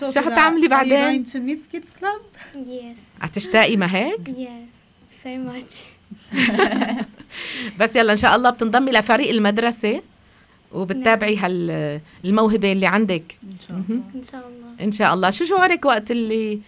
شو 0.00 0.06
about 0.06 0.18
حتعملي 0.18 0.60
are 0.66 0.70
you 0.70 0.70
بعدين؟ 0.70 1.24
going 1.24 1.28
to 1.28 1.36
Miss 1.38 1.66
Kids 1.76 2.00
Club? 2.00 2.22
yes. 2.56 2.98
هتشتاقي 3.20 3.76
ما 3.76 3.96
هيك؟ 3.96 4.20
Yeah 4.30 4.76
so 5.24 5.28
much. 5.48 5.74
بس 7.80 7.96
يلا 7.96 8.12
إن 8.12 8.16
شاء 8.16 8.36
الله 8.36 8.50
بتنضمي 8.50 8.90
لفريق 8.92 9.30
المدرسة 9.30 10.02
وبتتابعي 10.72 11.36
هال 11.36 12.00
الموهبة 12.24 12.72
اللي 12.72 12.86
عندك. 12.86 13.38
مهم. 13.70 14.02
إن 14.14 14.22
شاء 14.32 14.48
الله. 14.48 14.84
إن 14.84 14.92
شاء 14.92 15.14
الله. 15.14 15.30
شو 15.30 15.44
شعورك 15.44 15.84
وقت 15.84 16.10
اللي 16.10 16.60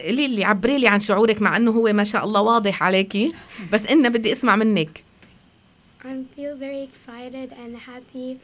قولي 0.00 0.28
لي 0.28 0.44
عبري 0.44 0.78
لي 0.78 0.88
عن 0.88 1.00
شعورك 1.00 1.42
مع 1.42 1.56
إنه 1.56 1.70
هو 1.70 1.92
ما 1.92 2.04
شاء 2.04 2.24
الله 2.24 2.40
واضح 2.40 2.82
عليكي 2.82 3.32
بس 3.72 3.86
إنا 3.86 4.08
بدي 4.08 4.32
أسمع 4.32 4.56
منك. 4.56 5.04
I 6.02 6.06
feel 6.36 6.56
very 6.56 6.82
excited 6.90 7.48
and 7.62 7.76
happy 7.90 8.38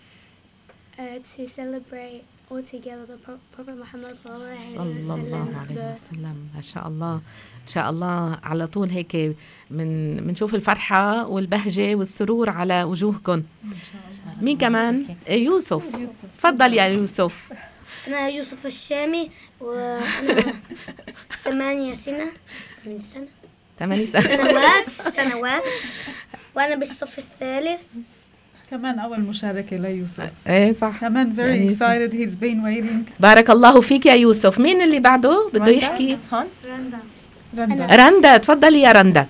uh, 0.99 1.19
to 1.33 1.47
celebrate 1.59 2.25
all 2.51 2.63
together 2.63 3.05
the 3.13 3.19
Pro- 3.25 3.41
Prophet 3.55 3.77
Muhammad 3.83 4.15
sallallahu 4.23 4.67
صلى 4.67 4.83
الله 4.83 5.55
عليه. 5.61 5.95
وسلم 5.95 6.37
ما 6.55 6.61
شاء 6.63 6.89
الله. 6.89 7.15
ان 7.63 7.67
شاء 7.73 7.91
الله. 7.91 8.39
على 8.43 8.67
طول 8.67 8.89
هيك 8.91 9.37
من 9.71 10.17
بنشوف 10.17 10.55
الفرحة 10.55 11.27
والبهجة 11.27 11.95
والسرور 11.95 12.51
على 12.51 12.83
وجوهكم 12.85 13.43
مين 14.41 14.59
كمان؟ 14.59 15.17
إيه، 15.29 15.45
يوسف. 15.45 15.83
تفضل 16.39 16.75
يا 16.75 16.85
يوسف. 16.85 17.53
أنا 18.07 18.29
يوسف 18.29 18.67
الشامي 18.67 19.31
وأنا 19.61 20.01
ثمانية 21.45 21.95
سنة 21.95 22.27
من 22.87 22.99
سنة. 22.99 23.29
ثمانية 23.79 24.05
سنة. 24.07 24.23
سنوات 24.23 24.89
سنوات. 24.89 25.63
وأنا 26.57 26.75
بالصف 26.75 27.19
الثالث. 27.19 27.83
كمان 28.71 28.99
أول 28.99 29.21
مشاركة 29.21 29.77
ليوسف 29.77 30.31
إيه 30.47 30.73
صح 30.73 31.01
كمان 31.01 31.35
very 31.37 31.39
يعني- 31.39 31.77
excited 31.77 32.13
he's 32.13 32.35
been 32.43 32.61
waiting 32.67 33.13
بارك 33.21 33.51
الله 33.51 33.81
فيك 33.81 34.07
يا 34.07 34.15
يوسف 34.15 34.59
مين 34.59 34.83
اللي 34.83 35.01
بعده 35.01 35.51
بده 35.55 35.73
يحكي 35.73 36.19
هون 36.33 36.47
رندا 36.67 36.99
رندا 37.59 37.87
رندا 37.97 38.37
تفضلي 38.37 38.81
يا 38.83 38.93
رندا 38.93 39.27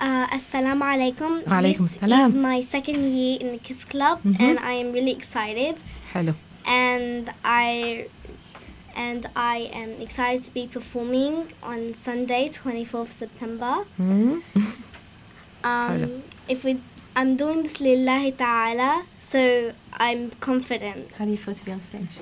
Uh, 0.00 0.26
Assalamu 0.36 0.84
alaikum. 0.84 1.48
وعليكم 1.50 1.86
This 1.86 1.90
السلام. 1.90 2.30
is 2.30 2.34
my 2.34 2.60
second 2.74 3.00
year 3.16 3.40
in 3.40 3.46
the 3.56 3.68
kids 3.68 3.84
club, 3.92 4.18
Mhm. 4.24 4.40
and 4.40 4.58
I 4.58 4.74
am 4.82 4.92
really 4.96 5.16
excited. 5.20 5.76
حلو 6.12 6.32
And 6.66 7.30
I 7.44 8.04
and 8.96 9.22
I 9.54 9.58
am 9.80 9.90
excited 10.06 10.42
to 10.46 10.50
be 10.58 10.64
performing 10.78 11.34
on 11.70 11.80
Sunday, 12.06 12.44
24th 12.50 13.10
September. 13.22 13.74
مم. 13.98 14.40
Hello. 15.64 16.04
Um, 16.04 16.52
if 16.54 16.58
we, 16.66 16.72
I'm 17.15 17.35
doing 17.35 17.63
this 17.63 17.77
lillahi 17.77 18.37
ta'ala, 18.37 19.03
so 19.19 19.71
I'm 19.93 20.31
confident. 20.39 21.11
How 21.17 21.25
do 21.25 21.31
you 21.31 21.37
feel 21.37 21.53
to 21.55 21.65
be 21.65 21.71
on 21.71 21.81
stage? 21.81 22.19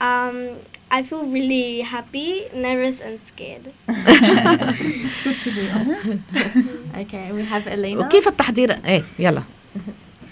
Um, 0.00 0.58
I 0.90 1.02
feel 1.02 1.24
really 1.26 1.80
happy, 1.80 2.46
nervous, 2.54 3.00
and 3.00 3.20
scared. 3.20 3.72
good 3.86 5.40
to 5.44 5.50
be 5.54 5.70
honest 5.70 6.24
Okay, 6.96 7.32
we 7.32 7.42
have 7.44 7.66
Elena. 7.66 8.06
وكيف 8.06 8.28
التحضير 8.28 8.72
ايه 8.84 9.02
يلا 9.18 9.42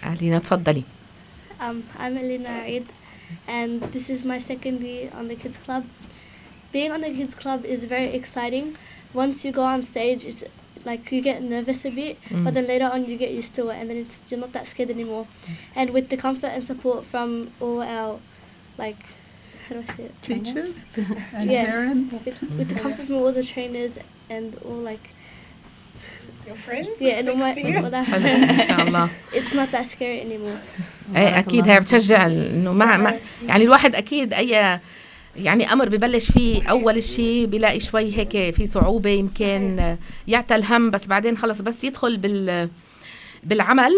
علينا 0.03 0.39
تفضلي 0.39 0.83
Um, 1.61 1.85
I'm 1.97 2.17
Elena 2.19 2.65
Aid, 2.67 2.87
and 3.47 3.83
this 3.93 4.11
is 4.11 4.25
my 4.25 4.41
second 4.41 4.81
year 4.83 5.11
on 5.15 5.29
the 5.29 5.37
kids 5.37 5.57
club. 5.57 5.85
Being 6.73 6.91
on 6.91 7.03
the 7.03 7.11
kids 7.11 7.37
club 7.37 7.65
is 7.65 7.85
very 7.85 8.11
exciting. 8.21 8.77
Once 9.15 9.45
you 9.45 9.53
go 9.53 9.63
on 9.63 9.83
stage, 9.85 10.25
it's 10.27 10.43
like 10.87 11.13
you 11.13 11.21
get 11.31 11.43
nervous 11.43 11.85
a 11.85 11.91
bit, 11.91 12.19
but 12.45 12.55
then 12.55 12.67
later 12.67 12.89
on 12.93 13.05
you 13.09 13.17
get 13.17 13.31
used 13.31 13.55
to 13.55 13.69
it, 13.71 13.77
and 13.81 13.87
then 13.91 13.97
it's, 13.99 14.21
you're 14.29 14.41
not 14.41 14.53
that 14.53 14.67
scared 14.67 14.91
anymore. 14.91 15.27
And 15.77 15.91
with 15.91 16.09
the 16.09 16.17
comfort 16.17 16.51
and 16.57 16.63
support 16.65 17.05
from 17.05 17.53
all 17.61 17.81
our, 17.83 18.19
like, 18.79 19.01
how 19.69 19.77
do 19.77 19.85
I 19.89 19.95
say 19.95 20.03
it? 20.09 20.15
teachers 20.23 20.75
and 21.35 21.51
Yeah. 21.51 21.65
parents 21.67 22.13
With, 22.27 22.39
with 22.59 22.69
the 22.73 22.75
comfort 22.85 23.07
from 23.07 23.17
all 23.23 23.33
the 23.33 23.45
trainers 23.55 23.93
and 24.29 24.49
all 24.67 24.81
like, 24.93 25.05
Your 26.49 26.57
friends? 26.57 27.01
yeah, 27.01 27.19
and 27.21 27.29
all 27.29 27.37
my, 27.37 27.53
next 27.53 27.63
to 27.63 27.69
you? 27.71 27.79
all 27.79 27.95
our 27.95 28.05
حلو 28.05 28.27
ان 28.27 28.67
شاء 28.69 28.83
الله 28.89 29.09
it's 29.33 29.53
not 29.55 29.71
that 29.73 29.87
scary 29.87 30.21
anymore. 30.27 30.59
ايه 31.17 31.39
اكيد 31.39 31.69
هي 31.69 31.81
بتشجع 31.81 32.27
انه 32.27 32.73
مع, 32.73 32.97
مع 32.97 33.15
يعني 33.47 33.65
الواحد 33.65 33.95
اكيد 33.95 34.33
اي 34.35 34.79
يعني 35.38 35.74
أمر 35.74 35.90
ببلش 35.90 36.32
فيه 36.32 36.70
أول 36.70 37.04
شيء 37.04 37.46
بيلاقي 37.46 37.80
شوي 37.80 38.18
هيك 38.18 38.56
في 38.56 38.68
صعوبة 38.68 39.10
يمكن 39.10 39.96
يعتى 40.28 40.56
الهم 40.56 40.90
بس 40.90 41.08
بعدين 41.08 41.38
خلص 41.38 41.62
بس 41.62 41.84
يدخل 41.84 42.18
بال 42.18 42.70
بالعمل. 43.44 43.92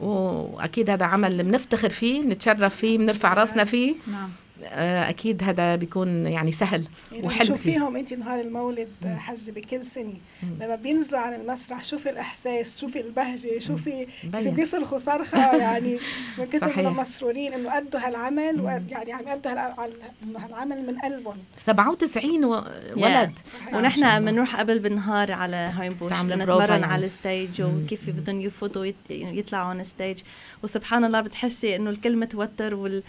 وأكيد 0.00 0.90
هذا 0.90 1.06
عمل 1.06 1.42
بنفتخر 1.42 1.90
فيه 1.90 2.22
بنتشرف 2.22 2.76
فيه 2.76 2.98
بنرفع 2.98 3.34
راسنا 3.34 3.64
فيه. 3.64 3.94
نعم. 4.06 4.28
أكيد 4.64 5.42
هذا 5.44 5.76
بيكون 5.76 6.26
يعني 6.26 6.52
سهل 6.52 6.84
يعني 7.12 7.26
وحلو 7.26 7.46
شوفيهم 7.46 7.96
انت 7.96 8.12
نهار 8.14 8.40
المولد 8.40 8.88
حج 9.06 9.50
بكل 9.50 9.84
سنة. 9.84 10.12
لما 10.60 10.74
بينزلوا 10.74 11.20
عن 11.20 11.34
المسرح 11.34 11.84
شوفي 11.84 12.10
الإحساس 12.10 12.80
شوفي 12.80 13.00
البهجة 13.00 13.58
شوفي 13.58 14.06
كيف. 14.22 14.48
بيصرخوا 14.48 14.98
صرخة 14.98 15.56
يعني 15.56 15.98
من 16.38 16.44
كثر. 16.46 16.82
ما 16.82 16.90
مسرورين 16.90 17.52
إنه 17.52 17.78
أدوا 17.78 18.00
هالعمل 18.00 18.60
ويعني 18.60 19.12
عم 19.12 19.28
يأدوا 19.28 19.52
هال- 19.52 19.92
هالعمل 20.36 20.86
من 20.86 20.98
قلبهم. 20.98 21.36
97 21.56 22.44
و- 22.44 22.64
ولد. 22.96 23.32
صحيح. 23.52 23.74
ونحن 23.74 24.24
بنروح 24.24 24.56
قبل 24.56 24.78
بالنهار 24.78 25.32
على 25.32 25.56
هاين 25.56 25.92
بوش 25.92 26.10
تعملوا 26.10 26.36
لنتمرن 26.36 26.70
يعني. 26.80 26.84
على 26.84 27.06
ال 27.06 27.15
stage 27.15 27.62
وكيف 27.62 28.10
بدهم 28.10 28.40
يفوتوا 28.40 28.92
يطلعوا 29.10 29.68
على 29.68 29.80
ال 29.80 29.86
stage 29.86 30.18
وسبحان 30.62 31.04
الله 31.04 31.20
بتحسي 31.20 31.76
إنه 31.76 31.90
الكل 31.90 32.16
متوتر 32.16 32.74
وال 32.74 33.02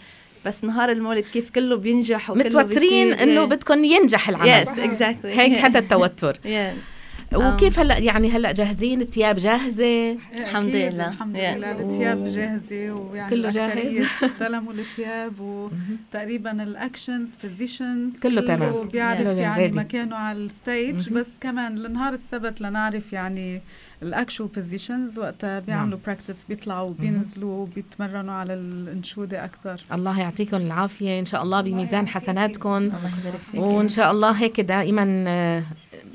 بس 0.46 0.64
نهار 0.64 0.90
المولد 0.90 1.24
كيف 1.32 1.50
كله 1.50 1.76
بينجح 1.76 2.30
وكله 2.30 2.44
متوترين 2.44 3.12
إنه. 3.12 3.44
بدكم 3.44 3.84
ينجح 3.84 4.28
العمل 4.28 4.48
yes 4.48 4.68
exactly 4.68 5.38
هيك 5.38 5.52
هذا 5.64 5.78
التوتر 5.78 6.38
Yeah. 6.44 7.36
وكيف 7.36 7.78
هلا 7.78 7.98
يعني 7.98 8.30
هلا 8.30 8.52
جاهزين 8.52 9.00
الثياب 9.00 9.36
جاهزة 9.36 10.16
الحمد 10.38 10.76
لله. 10.76 11.08
الحمد. 11.08 11.36
لله 11.36 11.70
الثياب 11.80 12.26
جاهزة 12.26 12.90
ويعني 12.92 13.30
كله 13.30 13.48
جاهز. 13.50 14.06
استلموا 14.22 14.72
الثياب 14.72 15.40
وتقريبا 15.40 16.62
ال 16.62 16.70
actions 16.70 17.28
positions 17.44 18.12
كله 18.22 18.40
تمام. 18.40 18.88
بيعرف 18.88 19.36
يعني. 19.38 19.68
مكانه 19.68 20.16
على 20.16 20.38
ال 20.38 20.50
stage 20.50 21.08
بس 21.08 21.26
كمان 21.40 21.78
لنهار 21.78 22.14
السبت 22.14 22.60
لنعرف 22.60 23.12
يعني 23.12 23.62
ال 24.02 24.09
actual 24.09 24.48
positions 24.48 25.18
وقتها 25.18 25.58
بيعملوا 25.60 25.98
practice 26.06 26.44
بيطلعوا 26.48 26.94
بينزلوا 26.98 27.66
بيتمرنوا 27.74 28.34
على 28.34 28.54
الانشودة 28.54 29.44
أكثر 29.44 29.80
الله 29.92 30.20
يعطيكم 30.20 30.56
العافية. 30.56 31.20
إن 31.20 31.26
شاء 31.26 31.42
الله 31.42 31.60
بميزان 31.60 32.08
حسناتكم. 32.08 32.70
الله 32.76 33.10
يبارك 33.20 33.40
فيك. 33.52 33.60
وإن 33.60 33.88
شاء 33.88 34.10
الله 34.10 34.30
هيك 34.30 34.60
دائما 34.60 35.24
آه، 35.28 35.62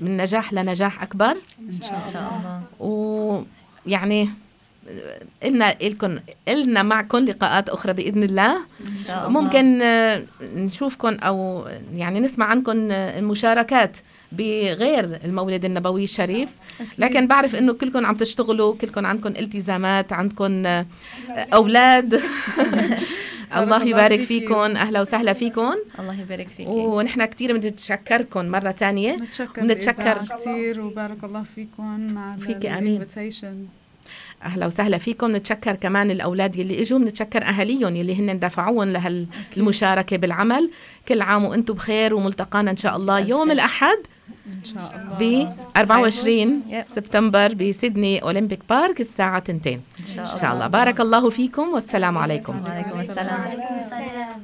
من 0.02 0.18
نجاح 0.18 0.54
لنجاح 0.54 1.04
أكبر. 1.04 1.38
إن 1.60 1.82
شاء 1.82 2.34
الله. 2.38 2.62
ويعني 3.86 4.30
إلنا 5.44 5.72
إلكن 5.82 6.20
إلنا 6.48 6.84
معكم 6.84 7.18
لقاءات 7.18 7.70
أخرى 7.70 7.94
بإذن 7.94 8.24
الله. 8.24 8.56
إن 8.90 8.96
شاء 9.08 9.28
الله. 9.28 9.42
ممكن 9.42 9.82
آه، 9.82 10.24
نشوفكم 10.56 11.14
أو 11.14 11.68
يعني 11.94 12.20
نسمع 12.20 12.46
عنكم 12.46 12.92
آه، 12.92 13.20
المشاركات. 13.20 13.98
بغير 14.32 15.20
المولد 15.24 15.66
النبوي 15.66 16.04
الشريف 16.04 16.50
لكن 16.98 17.28
بعرف 17.28 17.56
إنه 17.56 17.74
كلكم 17.74 18.06
عم 18.06 18.16
تشتغلوا 18.16 18.76
كلكم 18.76 19.06
عندكم 19.06 19.30
التزامات 19.30 20.14
عندكم 20.14 20.64
أولاد. 21.54 22.22
الله 23.58 23.84
يبارك. 23.84 24.20
فيكم. 24.22 24.54
أهلا 24.54 25.02
وسهلا 25.02 25.34
فيكم 25.34 25.74
الله 26.00 26.22
يبارك 26.22 26.48
فيك 26.48 26.68
ونحن 26.68 27.26
كثير 27.26 27.58
بنتشكركم 27.58 28.46
مرة 28.46 28.72
تانية. 28.72 29.16
نتشكر 29.16 29.62
ونتشكر. 29.64 30.18
كثير 30.38 30.82
وبارك 30.82 31.24
الله 31.24 31.44
فيكم 31.56 32.18
على 32.18 32.42
فيكي 32.42 32.70
آمين. 32.70 33.06
أهلا 34.44 34.66
وسهلا 34.66 34.98
فيكم. 34.98 35.36
نتشكر 35.36 35.76
كمان 35.76 36.12
الأولاد 36.12 36.56
يلي 36.56 36.82
إجوا. 36.82 37.00
بنتشكر 37.00 37.44
أهاليهم 37.44 37.96
يلي 37.96 38.16
هن 38.16 38.40
دفعوهم 38.40 38.90
لهالمشاركة 38.90 40.18
بالعمل. 40.18 40.72
كل 41.08 41.22
عام 41.22 41.46
وأنتم 41.46 41.74
بخير 41.74 42.14
وملتقانا 42.14 42.72
إن 42.72 42.78
شاء 42.78 42.96
الله. 42.96 43.20
يوم 43.20 43.52
الأحد 43.52 43.98
إن 44.48 44.64
شاء 44.64 45.18
الله. 45.20 45.44
ب 45.44 45.48
24 45.78 46.64
يب. 46.70 46.84
سبتمبر 46.84 47.54
بسيدني 47.54 48.22
أولمبيك 48.22 48.60
بارك. 48.70 49.00
الساعة 49.00 49.38
2 49.38 49.82
إن 50.00 50.06
شاء 50.06 50.26
إن 50.26 50.30
الله 50.30 50.42
شاء 50.42 50.54
الله. 50.54 50.68
بارك 50.68 51.00
الله 51.02 51.30
فيكم 51.30 51.68
والسلام 51.68 52.18
عليكم. 52.18 52.64
وعليكم 52.64 53.00
السلام. 53.00 53.42
عليكم 53.42 53.76
السلام. 53.80 54.42